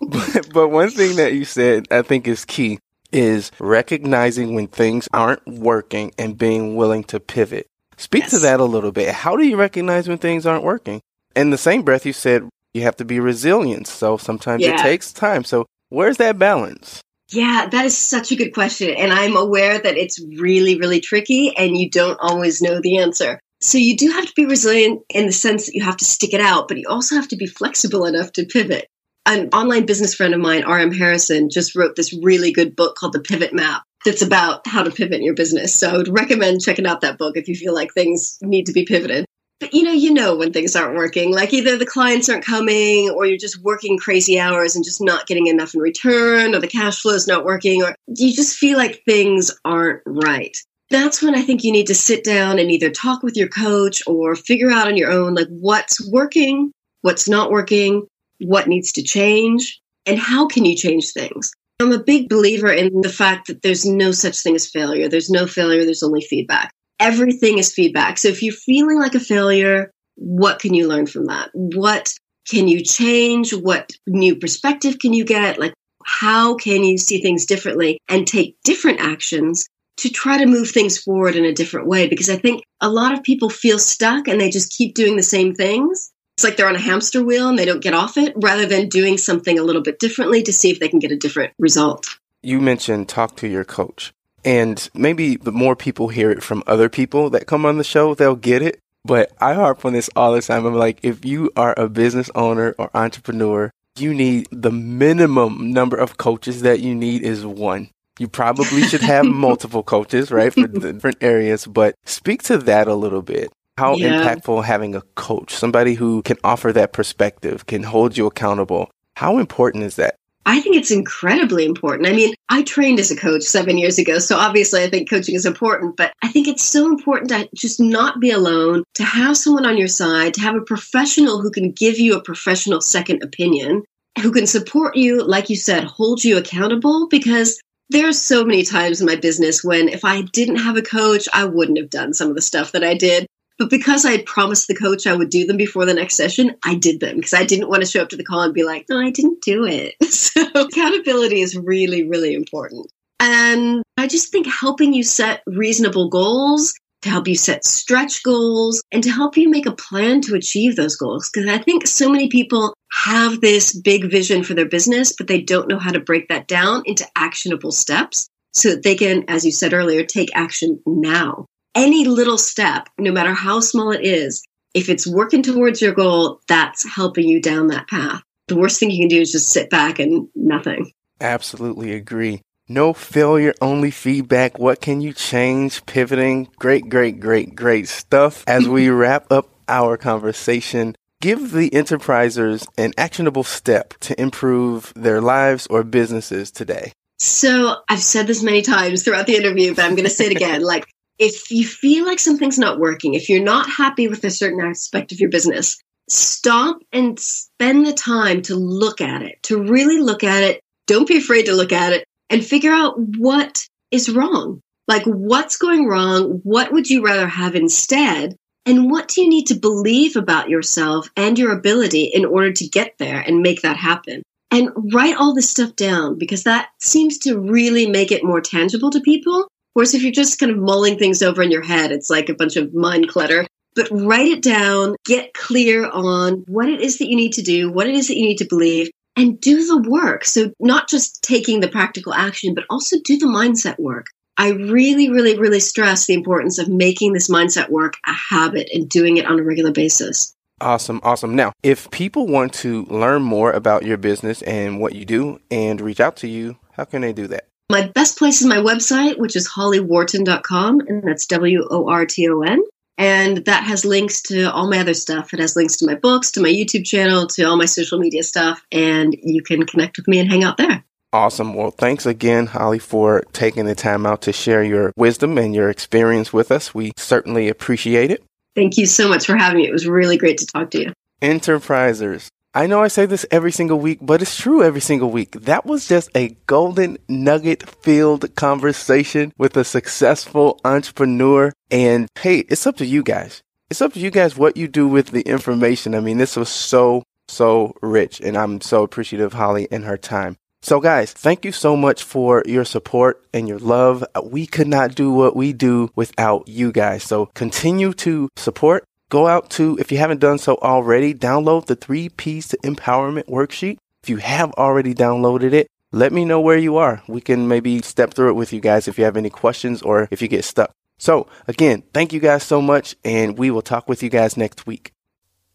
But, 0.00 0.48
but 0.52 0.68
one 0.68 0.90
thing 0.90 1.16
that 1.16 1.34
you 1.34 1.44
said 1.44 1.86
I 1.90 2.02
think 2.02 2.28
is 2.28 2.44
key 2.44 2.78
is 3.10 3.50
recognizing 3.58 4.54
when 4.54 4.68
things 4.68 5.08
aren't 5.12 5.46
working 5.46 6.12
and 6.18 6.38
being 6.38 6.76
willing 6.76 7.04
to 7.04 7.20
pivot. 7.20 7.66
Speak 7.96 8.22
yes. 8.22 8.30
to 8.30 8.38
that 8.40 8.60
a 8.60 8.64
little 8.64 8.92
bit. 8.92 9.12
How 9.12 9.36
do 9.36 9.44
you 9.44 9.56
recognize 9.56 10.08
when 10.08 10.18
things 10.18 10.46
aren't 10.46 10.64
working? 10.64 11.00
In 11.34 11.50
the 11.50 11.58
same 11.58 11.82
breath, 11.82 12.06
you 12.06 12.12
said 12.12 12.48
you 12.74 12.82
have 12.82 12.96
to 12.96 13.04
be 13.04 13.18
resilient. 13.18 13.86
So 13.86 14.16
sometimes 14.16 14.62
yeah. 14.62 14.74
it 14.74 14.82
takes 14.82 15.12
time. 15.12 15.44
So 15.44 15.66
where's 15.88 16.18
that 16.18 16.38
balance? 16.38 17.00
Yeah, 17.30 17.66
that 17.70 17.84
is 17.84 17.96
such 17.96 18.32
a 18.32 18.36
good 18.36 18.54
question. 18.54 18.90
And 18.90 19.12
I'm 19.12 19.36
aware 19.36 19.78
that 19.78 19.98
it's 19.98 20.18
really, 20.38 20.78
really 20.78 21.00
tricky 21.00 21.54
and 21.56 21.76
you 21.76 21.90
don't 21.90 22.18
always 22.20 22.62
know 22.62 22.80
the 22.80 22.98
answer. 22.98 23.38
So 23.60 23.76
you 23.76 23.96
do 23.96 24.10
have 24.12 24.24
to 24.24 24.32
be 24.34 24.46
resilient 24.46 25.02
in 25.10 25.26
the 25.26 25.32
sense 25.32 25.66
that 25.66 25.74
you 25.74 25.82
have 25.84 25.96
to 25.98 26.04
stick 26.04 26.32
it 26.32 26.40
out, 26.40 26.68
but 26.68 26.78
you 26.78 26.86
also 26.88 27.16
have 27.16 27.28
to 27.28 27.36
be 27.36 27.46
flexible 27.46 28.06
enough 28.06 28.32
to 28.32 28.46
pivot. 28.46 28.86
An 29.26 29.50
online 29.52 29.84
business 29.84 30.14
friend 30.14 30.32
of 30.32 30.40
mine, 30.40 30.66
RM 30.66 30.94
Harrison, 30.94 31.50
just 31.50 31.76
wrote 31.76 31.96
this 31.96 32.16
really 32.22 32.52
good 32.52 32.74
book 32.74 32.96
called 32.96 33.12
The 33.12 33.20
Pivot 33.20 33.52
Map 33.52 33.82
that's 34.04 34.22
about 34.22 34.66
how 34.66 34.82
to 34.82 34.90
pivot 34.90 35.22
your 35.22 35.34
business. 35.34 35.74
So 35.74 35.90
I 35.90 35.96
would 35.96 36.08
recommend 36.08 36.62
checking 36.62 36.86
out 36.86 37.02
that 37.02 37.18
book 37.18 37.36
if 37.36 37.48
you 37.48 37.56
feel 37.56 37.74
like 37.74 37.92
things 37.92 38.38
need 38.40 38.66
to 38.66 38.72
be 38.72 38.86
pivoted. 38.86 39.26
But 39.60 39.74
you 39.74 39.82
know, 39.82 39.92
you 39.92 40.12
know 40.12 40.36
when 40.36 40.52
things 40.52 40.76
aren't 40.76 40.96
working. 40.96 41.32
Like 41.32 41.52
either 41.52 41.76
the 41.76 41.86
clients 41.86 42.28
aren't 42.28 42.44
coming 42.44 43.10
or 43.10 43.26
you're 43.26 43.38
just 43.38 43.62
working 43.62 43.98
crazy 43.98 44.38
hours 44.38 44.76
and 44.76 44.84
just 44.84 45.02
not 45.02 45.26
getting 45.26 45.48
enough 45.48 45.74
in 45.74 45.80
return 45.80 46.54
or 46.54 46.60
the 46.60 46.68
cash 46.68 47.00
flow 47.00 47.14
is 47.14 47.26
not 47.26 47.44
working 47.44 47.82
or 47.82 47.94
you 48.06 48.32
just 48.32 48.56
feel 48.56 48.78
like 48.78 49.02
things 49.04 49.50
aren't 49.64 50.00
right. 50.06 50.56
That's 50.90 51.20
when 51.20 51.34
I 51.34 51.42
think 51.42 51.64
you 51.64 51.72
need 51.72 51.88
to 51.88 51.94
sit 51.94 52.24
down 52.24 52.58
and 52.58 52.70
either 52.70 52.90
talk 52.90 53.22
with 53.22 53.36
your 53.36 53.48
coach 53.48 54.00
or 54.06 54.36
figure 54.36 54.70
out 54.70 54.86
on 54.86 54.96
your 54.96 55.10
own 55.10 55.34
like 55.34 55.48
what's 55.48 56.08
working, 56.10 56.72
what's 57.02 57.28
not 57.28 57.50
working, 57.50 58.06
what 58.38 58.68
needs 58.68 58.92
to 58.92 59.02
change, 59.02 59.80
and 60.06 60.18
how 60.18 60.46
can 60.46 60.64
you 60.64 60.76
change 60.76 61.10
things. 61.10 61.50
I'm 61.80 61.92
a 61.92 62.02
big 62.02 62.28
believer 62.28 62.72
in 62.72 63.02
the 63.02 63.08
fact 63.08 63.48
that 63.48 63.62
there's 63.62 63.84
no 63.84 64.12
such 64.12 64.40
thing 64.40 64.54
as 64.54 64.68
failure. 64.68 65.08
There's 65.08 65.30
no 65.30 65.46
failure, 65.46 65.84
there's 65.84 66.02
only 66.02 66.22
feedback. 66.22 66.72
Everything 67.00 67.58
is 67.58 67.72
feedback. 67.72 68.18
So 68.18 68.28
if 68.28 68.42
you're 68.42 68.52
feeling 68.52 68.98
like 68.98 69.14
a 69.14 69.20
failure, 69.20 69.90
what 70.16 70.58
can 70.58 70.74
you 70.74 70.88
learn 70.88 71.06
from 71.06 71.26
that? 71.26 71.50
What 71.52 72.14
can 72.48 72.68
you 72.68 72.82
change? 72.82 73.52
What 73.52 73.90
new 74.06 74.36
perspective 74.36 74.98
can 74.98 75.12
you 75.12 75.24
get? 75.24 75.58
Like, 75.58 75.74
how 76.04 76.54
can 76.56 76.82
you 76.82 76.98
see 76.98 77.20
things 77.20 77.46
differently 77.46 77.98
and 78.08 78.26
take 78.26 78.56
different 78.64 79.00
actions 79.00 79.68
to 79.98 80.08
try 80.08 80.38
to 80.38 80.46
move 80.46 80.70
things 80.70 80.98
forward 80.98 81.36
in 81.36 81.44
a 81.44 81.52
different 81.52 81.86
way? 81.86 82.08
Because 82.08 82.30
I 82.30 82.36
think 82.36 82.62
a 82.80 82.88
lot 82.88 83.12
of 83.12 83.22
people 83.22 83.50
feel 83.50 83.78
stuck 83.78 84.26
and 84.26 84.40
they 84.40 84.50
just 84.50 84.72
keep 84.72 84.94
doing 84.94 85.16
the 85.16 85.22
same 85.22 85.54
things 85.54 86.10
it's 86.38 86.44
like 86.44 86.56
they're 86.56 86.68
on 86.68 86.76
a 86.76 86.80
hamster 86.80 87.20
wheel 87.20 87.48
and 87.48 87.58
they 87.58 87.64
don't 87.64 87.82
get 87.82 87.94
off 87.94 88.16
it 88.16 88.32
rather 88.36 88.64
than 88.64 88.88
doing 88.88 89.18
something 89.18 89.58
a 89.58 89.62
little 89.64 89.82
bit 89.82 89.98
differently 89.98 90.40
to 90.44 90.52
see 90.52 90.70
if 90.70 90.78
they 90.78 90.86
can 90.86 91.00
get 91.00 91.10
a 91.10 91.16
different 91.16 91.52
result. 91.58 92.06
You 92.44 92.60
mentioned 92.60 93.08
talk 93.08 93.34
to 93.38 93.48
your 93.48 93.64
coach. 93.64 94.12
And 94.48 94.88
maybe 94.94 95.36
the 95.36 95.52
more 95.52 95.76
people 95.76 96.08
hear 96.08 96.30
it 96.30 96.42
from 96.42 96.62
other 96.66 96.88
people 96.88 97.28
that 97.30 97.46
come 97.46 97.66
on 97.66 97.76
the 97.76 97.84
show, 97.84 98.14
they'll 98.14 98.34
get 98.34 98.62
it. 98.62 98.80
But 99.04 99.30
I 99.42 99.52
harp 99.52 99.84
on 99.84 99.92
this 99.92 100.08
all 100.16 100.32
the 100.32 100.40
time. 100.40 100.64
I'm 100.64 100.72
like, 100.72 101.00
if 101.02 101.22
you 101.22 101.50
are 101.54 101.74
a 101.76 101.86
business 101.86 102.30
owner 102.34 102.74
or 102.78 102.90
entrepreneur, 102.94 103.70
you 103.98 104.14
need 104.14 104.48
the 104.50 104.72
minimum 104.72 105.70
number 105.72 105.98
of 105.98 106.16
coaches 106.16 106.62
that 106.62 106.80
you 106.80 106.94
need 106.94 107.24
is 107.24 107.44
one. 107.44 107.90
You 108.18 108.26
probably 108.26 108.84
should 108.84 109.02
have 109.02 109.26
multiple 109.26 109.82
coaches, 109.82 110.30
right, 110.30 110.50
for 110.50 110.66
different 110.66 111.18
areas, 111.20 111.66
but 111.66 111.94
speak 112.06 112.42
to 112.44 112.56
that 112.56 112.88
a 112.88 112.94
little 112.94 113.22
bit. 113.22 113.52
How 113.76 113.96
yeah. 113.96 114.22
impactful 114.22 114.64
having 114.64 114.94
a 114.94 115.02
coach, 115.14 115.54
somebody 115.54 115.92
who 115.92 116.22
can 116.22 116.38
offer 116.42 116.72
that 116.72 116.94
perspective, 116.94 117.66
can 117.66 117.82
hold 117.82 118.16
you 118.16 118.24
accountable. 118.24 118.90
How 119.14 119.36
important 119.36 119.84
is 119.84 119.96
that? 119.96 120.14
I 120.48 120.60
think 120.60 120.76
it's 120.76 120.90
incredibly 120.90 121.66
important. 121.66 122.08
I 122.08 122.12
mean, 122.14 122.34
I 122.48 122.62
trained 122.62 122.98
as 123.00 123.10
a 123.10 123.16
coach 123.16 123.42
seven 123.42 123.76
years 123.76 123.98
ago, 123.98 124.18
so 124.18 124.38
obviously 124.38 124.82
I 124.82 124.88
think 124.88 125.10
coaching 125.10 125.34
is 125.34 125.44
important, 125.44 125.98
but 125.98 126.14
I 126.22 126.28
think 126.28 126.48
it's 126.48 126.64
so 126.64 126.86
important 126.86 127.28
to 127.28 127.50
just 127.54 127.78
not 127.78 128.18
be 128.18 128.30
alone, 128.30 128.82
to 128.94 129.04
have 129.04 129.36
someone 129.36 129.66
on 129.66 129.76
your 129.76 129.88
side, 129.88 130.32
to 130.34 130.40
have 130.40 130.56
a 130.56 130.62
professional 130.62 131.42
who 131.42 131.50
can 131.50 131.72
give 131.72 131.98
you 131.98 132.16
a 132.16 132.22
professional 132.22 132.80
second 132.80 133.22
opinion, 133.22 133.82
who 134.22 134.32
can 134.32 134.46
support 134.46 134.96
you, 134.96 135.22
like 135.22 135.50
you 135.50 135.56
said, 135.56 135.84
hold 135.84 136.24
you 136.24 136.38
accountable, 136.38 137.08
because 137.08 137.60
there's 137.90 138.18
so 138.18 138.42
many 138.42 138.62
times 138.62 139.02
in 139.02 139.06
my 139.06 139.16
business 139.16 139.62
when 139.62 139.90
if 139.90 140.02
I 140.02 140.22
didn't 140.22 140.56
have 140.56 140.78
a 140.78 140.82
coach, 140.82 141.28
I 141.30 141.44
wouldn't 141.44 141.76
have 141.76 141.90
done 141.90 142.14
some 142.14 142.30
of 142.30 142.34
the 142.34 142.40
stuff 142.40 142.72
that 142.72 142.82
I 142.82 142.94
did. 142.94 143.26
But 143.58 143.70
because 143.70 144.04
I 144.04 144.12
had 144.12 144.24
promised 144.24 144.68
the 144.68 144.74
coach 144.74 145.06
I 145.06 145.14
would 145.14 145.30
do 145.30 145.44
them 145.44 145.56
before 145.56 145.84
the 145.84 145.94
next 145.94 146.14
session, 146.14 146.54
I 146.64 146.76
did 146.76 147.00
them 147.00 147.16
because 147.16 147.34
I 147.34 147.44
didn't 147.44 147.68
want 147.68 147.82
to 147.82 147.88
show 147.88 148.00
up 148.00 148.08
to 148.10 148.16
the 148.16 148.24
call 148.24 148.42
and 148.42 148.54
be 148.54 148.62
like, 148.62 148.86
no, 148.88 148.98
I 148.98 149.10
didn't 149.10 149.42
do 149.42 149.64
it. 149.64 149.94
So 150.28 150.46
accountability 150.54 151.40
is 151.40 151.56
really, 151.56 152.06
really 152.06 152.32
important. 152.32 152.86
And 153.18 153.82
I 153.96 154.06
just 154.06 154.30
think 154.30 154.46
helping 154.46 154.92
you 154.92 155.02
set 155.02 155.42
reasonable 155.46 156.08
goals, 156.10 156.74
to 157.02 157.08
help 157.10 157.26
you 157.26 157.34
set 157.34 157.64
stretch 157.64 158.22
goals, 158.22 158.80
and 158.92 159.02
to 159.02 159.10
help 159.10 159.36
you 159.36 159.48
make 159.48 159.66
a 159.66 159.74
plan 159.74 160.20
to 160.22 160.36
achieve 160.36 160.76
those 160.76 160.94
goals. 160.94 161.28
Because 161.28 161.48
I 161.48 161.58
think 161.58 161.88
so 161.88 162.08
many 162.08 162.28
people 162.28 162.74
have 162.92 163.40
this 163.40 163.76
big 163.76 164.10
vision 164.10 164.44
for 164.44 164.54
their 164.54 164.68
business, 164.68 165.12
but 165.16 165.26
they 165.26 165.40
don't 165.40 165.68
know 165.68 165.78
how 165.78 165.90
to 165.90 165.98
break 165.98 166.28
that 166.28 166.46
down 166.46 166.82
into 166.84 167.06
actionable 167.16 167.72
steps 167.72 168.28
so 168.52 168.70
that 168.70 168.84
they 168.84 168.94
can, 168.94 169.24
as 169.26 169.44
you 169.44 169.50
said 169.50 169.72
earlier, 169.72 170.04
take 170.04 170.30
action 170.36 170.80
now 170.86 171.46
any 171.78 172.04
little 172.04 172.38
step, 172.38 172.88
no 172.98 173.12
matter 173.12 173.32
how 173.32 173.60
small 173.60 173.92
it 173.92 174.04
is, 174.04 174.42
if 174.74 174.88
it's 174.88 175.06
working 175.06 175.42
towards 175.42 175.80
your 175.80 175.94
goal, 175.94 176.40
that's 176.48 176.84
helping 176.94 177.28
you 177.28 177.40
down 177.40 177.68
that 177.68 177.88
path. 177.88 178.22
The 178.48 178.56
worst 178.56 178.80
thing 178.80 178.90
you 178.90 179.00
can 179.00 179.08
do 179.08 179.20
is 179.20 179.32
just 179.32 179.50
sit 179.50 179.70
back 179.70 179.98
and 179.98 180.28
nothing. 180.34 180.92
Absolutely 181.20 181.92
agree. 181.92 182.42
No 182.68 182.92
failure, 182.92 183.54
only 183.60 183.90
feedback. 183.90 184.58
What 184.58 184.80
can 184.80 185.00
you 185.00 185.12
change? 185.12 185.84
Pivoting. 185.86 186.48
Great, 186.58 186.88
great, 186.88 187.18
great, 187.18 187.54
great 187.54 187.88
stuff. 187.88 188.44
As 188.46 188.68
we 188.68 188.90
wrap 188.90 189.30
up 189.32 189.48
our 189.68 189.96
conversation, 189.96 190.94
give 191.20 191.52
the 191.52 191.70
enterprisers 191.70 192.66
an 192.76 192.92
actionable 192.98 193.44
step 193.44 193.94
to 194.00 194.20
improve 194.20 194.92
their 194.94 195.20
lives 195.20 195.66
or 195.68 195.82
businesses 195.82 196.50
today. 196.50 196.92
So 197.18 197.76
I've 197.88 198.00
said 198.00 198.26
this 198.26 198.42
many 198.42 198.62
times 198.62 199.02
throughout 199.02 199.26
the 199.26 199.36
interview, 199.36 199.74
but 199.74 199.84
I'm 199.84 199.94
going 199.94 200.04
to 200.04 200.10
say 200.10 200.26
it 200.26 200.32
again. 200.32 200.62
Like 200.68 200.86
if 201.18 201.50
you 201.50 201.66
feel 201.66 202.06
like 202.06 202.18
something's 202.18 202.58
not 202.58 202.78
working, 202.78 203.14
if 203.14 203.28
you're 203.28 203.42
not 203.42 203.68
happy 203.68 204.08
with 204.08 204.24
a 204.24 204.30
certain 204.30 204.60
aspect 204.60 205.12
of 205.12 205.20
your 205.20 205.30
business, 205.30 205.78
stop 206.08 206.78
and 206.92 207.18
spend 207.18 207.86
the 207.86 207.92
time 207.92 208.42
to 208.42 208.54
look 208.54 209.00
at 209.00 209.22
it, 209.22 209.42
to 209.44 209.62
really 209.62 209.98
look 209.98 210.22
at 210.24 210.42
it. 210.42 210.60
Don't 210.86 211.08
be 211.08 211.18
afraid 211.18 211.46
to 211.46 211.54
look 211.54 211.72
at 211.72 211.92
it 211.92 212.04
and 212.30 212.44
figure 212.44 212.72
out 212.72 212.94
what 213.18 213.66
is 213.90 214.10
wrong. 214.10 214.60
Like, 214.86 215.04
what's 215.04 215.58
going 215.58 215.86
wrong? 215.86 216.40
What 216.44 216.72
would 216.72 216.88
you 216.88 217.04
rather 217.04 217.26
have 217.26 217.54
instead? 217.54 218.36
And 218.64 218.90
what 218.90 219.08
do 219.08 219.22
you 219.22 219.28
need 219.28 219.46
to 219.46 219.54
believe 219.54 220.16
about 220.16 220.48
yourself 220.48 221.08
and 221.16 221.38
your 221.38 221.52
ability 221.52 222.04
in 222.04 222.24
order 222.24 222.52
to 222.52 222.68
get 222.68 222.94
there 222.98 223.20
and 223.20 223.42
make 223.42 223.62
that 223.62 223.76
happen? 223.76 224.22
And 224.50 224.70
write 224.94 225.16
all 225.16 225.34
this 225.34 225.50
stuff 225.50 225.76
down 225.76 226.16
because 226.16 226.44
that 226.44 226.68
seems 226.80 227.18
to 227.18 227.38
really 227.38 227.86
make 227.86 228.10
it 228.10 228.24
more 228.24 228.40
tangible 228.40 228.90
to 228.90 229.00
people 229.00 229.46
course, 229.74 229.94
if 229.94 230.02
you're 230.02 230.12
just 230.12 230.38
kind 230.38 230.50
of 230.50 230.58
mulling 230.58 230.98
things 230.98 231.22
over 231.22 231.42
in 231.42 231.50
your 231.50 231.64
head, 231.64 231.92
it's 231.92 232.10
like 232.10 232.28
a 232.28 232.34
bunch 232.34 232.56
of 232.56 232.74
mind 232.74 233.08
clutter. 233.08 233.46
But 233.74 233.88
write 233.90 234.26
it 234.26 234.42
down, 234.42 234.96
get 235.04 235.34
clear 235.34 235.88
on 235.88 236.44
what 236.48 236.68
it 236.68 236.80
is 236.80 236.98
that 236.98 237.08
you 237.08 237.16
need 237.16 237.32
to 237.34 237.42
do, 237.42 237.70
what 237.70 237.86
it 237.86 237.94
is 237.94 238.08
that 238.08 238.16
you 238.16 238.26
need 238.26 238.38
to 238.38 238.46
believe, 238.46 238.90
and 239.14 239.40
do 239.40 239.66
the 239.66 239.88
work. 239.88 240.24
So, 240.24 240.52
not 240.58 240.88
just 240.88 241.22
taking 241.22 241.60
the 241.60 241.68
practical 241.68 242.14
action, 242.14 242.54
but 242.54 242.64
also 242.70 242.96
do 243.04 243.18
the 243.18 243.26
mindset 243.26 243.78
work. 243.78 244.06
I 244.36 244.50
really, 244.50 245.10
really, 245.10 245.36
really 245.36 245.60
stress 245.60 246.06
the 246.06 246.14
importance 246.14 246.58
of 246.58 246.68
making 246.68 247.12
this 247.12 247.28
mindset 247.28 247.70
work 247.70 247.94
a 248.06 248.12
habit 248.12 248.70
and 248.72 248.88
doing 248.88 249.16
it 249.16 249.26
on 249.26 249.38
a 249.38 249.42
regular 249.42 249.72
basis. 249.72 250.32
Awesome, 250.60 251.00
awesome. 251.02 251.36
Now, 251.36 251.52
if 251.62 251.90
people 251.90 252.26
want 252.26 252.52
to 252.54 252.84
learn 252.84 253.22
more 253.22 253.52
about 253.52 253.84
your 253.84 253.96
business 253.96 254.42
and 254.42 254.80
what 254.80 254.94
you 254.94 255.04
do 255.04 255.40
and 255.50 255.80
reach 255.80 256.00
out 256.00 256.16
to 256.18 256.28
you, 256.28 256.56
how 256.72 256.84
can 256.84 257.02
they 257.02 257.12
do 257.12 257.26
that? 257.28 257.48
My 257.70 257.86
best 257.86 258.16
place 258.16 258.40
is 258.40 258.46
my 258.46 258.56
website, 258.56 259.18
which 259.18 259.36
is 259.36 259.46
hollyworton.com, 259.46 260.80
and 260.80 261.02
that's 261.02 261.26
W 261.26 261.66
O 261.70 261.88
R 261.88 262.06
T 262.06 262.26
O 262.28 262.40
N. 262.40 262.62
And 262.96 263.44
that 263.44 263.62
has 263.64 263.84
links 263.84 264.22
to 264.22 264.50
all 264.50 264.68
my 264.68 264.78
other 264.78 264.94
stuff. 264.94 265.34
It 265.34 265.38
has 265.40 265.54
links 265.54 265.76
to 265.76 265.86
my 265.86 265.94
books, 265.94 266.32
to 266.32 266.40
my 266.40 266.48
YouTube 266.48 266.84
channel, 266.86 267.26
to 267.28 267.44
all 267.44 267.56
my 267.56 267.66
social 267.66 267.98
media 267.98 268.22
stuff, 268.22 268.64
and 268.72 269.14
you 269.22 269.42
can 269.42 269.66
connect 269.66 269.98
with 269.98 270.08
me 270.08 270.18
and 270.18 270.30
hang 270.30 270.44
out 270.44 270.56
there. 270.56 270.82
Awesome. 271.12 271.54
Well, 271.54 271.70
thanks 271.70 272.06
again, 272.06 272.46
Holly, 272.46 272.78
for 272.78 273.22
taking 273.32 273.66
the 273.66 273.74
time 273.74 274.04
out 274.04 274.22
to 274.22 274.32
share 274.32 274.62
your 274.64 274.92
wisdom 274.96 275.38
and 275.38 275.54
your 275.54 275.70
experience 275.70 276.32
with 276.32 276.50
us. 276.50 276.74
We 276.74 276.92
certainly 276.96 277.48
appreciate 277.48 278.10
it. 278.10 278.24
Thank 278.54 278.78
you 278.78 278.86
so 278.86 279.08
much 279.08 279.26
for 279.26 279.36
having 279.36 279.58
me. 279.58 279.68
It 279.68 279.72
was 279.72 279.86
really 279.86 280.16
great 280.16 280.38
to 280.38 280.46
talk 280.46 280.70
to 280.70 280.80
you. 280.80 280.92
Enterprisers, 281.22 282.28
I 282.58 282.66
know 282.66 282.82
I 282.82 282.88
say 282.88 283.06
this 283.06 283.24
every 283.30 283.52
single 283.52 283.78
week, 283.78 284.00
but 284.02 284.20
it's 284.20 284.36
true 284.36 284.64
every 284.64 284.80
single 284.80 285.12
week. 285.12 285.30
That 285.42 285.64
was 285.64 285.86
just 285.86 286.10
a 286.16 286.30
golden 286.48 286.98
nugget 287.08 287.62
filled 287.62 288.34
conversation 288.34 289.32
with 289.38 289.56
a 289.56 289.62
successful 289.62 290.58
entrepreneur. 290.64 291.52
And 291.70 292.08
hey, 292.18 292.38
it's 292.38 292.66
up 292.66 292.76
to 292.78 292.84
you 292.84 293.04
guys. 293.04 293.42
It's 293.70 293.80
up 293.80 293.92
to 293.92 294.00
you 294.00 294.10
guys 294.10 294.36
what 294.36 294.56
you 294.56 294.66
do 294.66 294.88
with 294.88 295.12
the 295.12 295.20
information. 295.20 295.94
I 295.94 296.00
mean, 296.00 296.18
this 296.18 296.34
was 296.34 296.48
so, 296.48 297.04
so 297.28 297.76
rich, 297.80 298.20
and 298.20 298.36
I'm 298.36 298.60
so 298.60 298.82
appreciative 298.82 299.26
of 299.26 299.34
Holly 299.34 299.68
and 299.70 299.84
her 299.84 299.96
time. 299.96 300.36
So, 300.60 300.80
guys, 300.80 301.12
thank 301.12 301.44
you 301.44 301.52
so 301.52 301.76
much 301.76 302.02
for 302.02 302.42
your 302.44 302.64
support 302.64 303.24
and 303.32 303.46
your 303.46 303.60
love. 303.60 304.04
We 304.24 304.44
could 304.48 304.66
not 304.66 304.96
do 304.96 305.12
what 305.12 305.36
we 305.36 305.52
do 305.52 305.90
without 305.94 306.48
you 306.48 306.72
guys. 306.72 307.04
So, 307.04 307.26
continue 307.36 307.92
to 307.92 308.28
support 308.34 308.82
go 309.08 309.26
out 309.26 309.50
to, 309.50 309.76
if 309.78 309.90
you 309.90 309.98
haven't 309.98 310.20
done 310.20 310.38
so 310.38 310.56
already, 310.56 311.14
download 311.14 311.66
the 311.66 311.76
three 311.76 312.08
P's 312.08 312.48
to 312.48 312.56
empowerment 312.58 313.28
worksheet. 313.28 313.78
If 314.02 314.08
you 314.08 314.18
have 314.18 314.52
already 314.52 314.94
downloaded 314.94 315.52
it, 315.52 315.68
let 315.90 316.12
me 316.12 316.24
know 316.24 316.40
where 316.40 316.58
you 316.58 316.76
are. 316.76 317.02
We 317.08 317.20
can 317.20 317.48
maybe 317.48 317.80
step 317.82 318.12
through 318.12 318.30
it 318.30 318.34
with 318.34 318.52
you 318.52 318.60
guys 318.60 318.88
if 318.88 318.98
you 318.98 319.04
have 319.04 319.16
any 319.16 319.30
questions 319.30 319.82
or 319.82 320.08
if 320.10 320.20
you 320.20 320.28
get 320.28 320.44
stuck. 320.44 320.70
So 320.98 321.26
again, 321.46 321.82
thank 321.94 322.12
you 322.12 322.20
guys 322.20 322.42
so 322.42 322.60
much 322.60 322.96
and 323.04 323.38
we 323.38 323.50
will 323.50 323.62
talk 323.62 323.88
with 323.88 324.02
you 324.02 324.10
guys 324.10 324.36
next 324.36 324.66
week. 324.66 324.92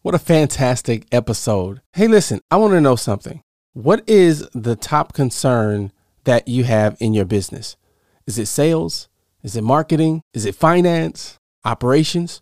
What 0.02 0.16
a 0.16 0.20
fantastic 0.20 1.06
episode. 1.12 1.82
Hey, 1.94 2.08
listen, 2.08 2.42
I 2.50 2.58
want 2.58 2.74
to 2.74 2.82
know 2.82 2.96
something. 2.96 3.42
What 3.74 4.08
is 4.08 4.48
the 4.54 4.76
top 4.76 5.13
concern 5.13 5.92
that 6.24 6.48
you 6.48 6.63
have 6.63 6.98
in 7.00 7.13
your 7.13 7.26
business? 7.26 7.76
Is 8.26 8.39
it 8.39 8.48
sales? 8.48 9.10
Is 9.44 9.56
it 9.56 9.63
marketing? 9.63 10.22
Is 10.34 10.46
it 10.46 10.56
finance? 10.56 11.38
Operations? 11.66 12.42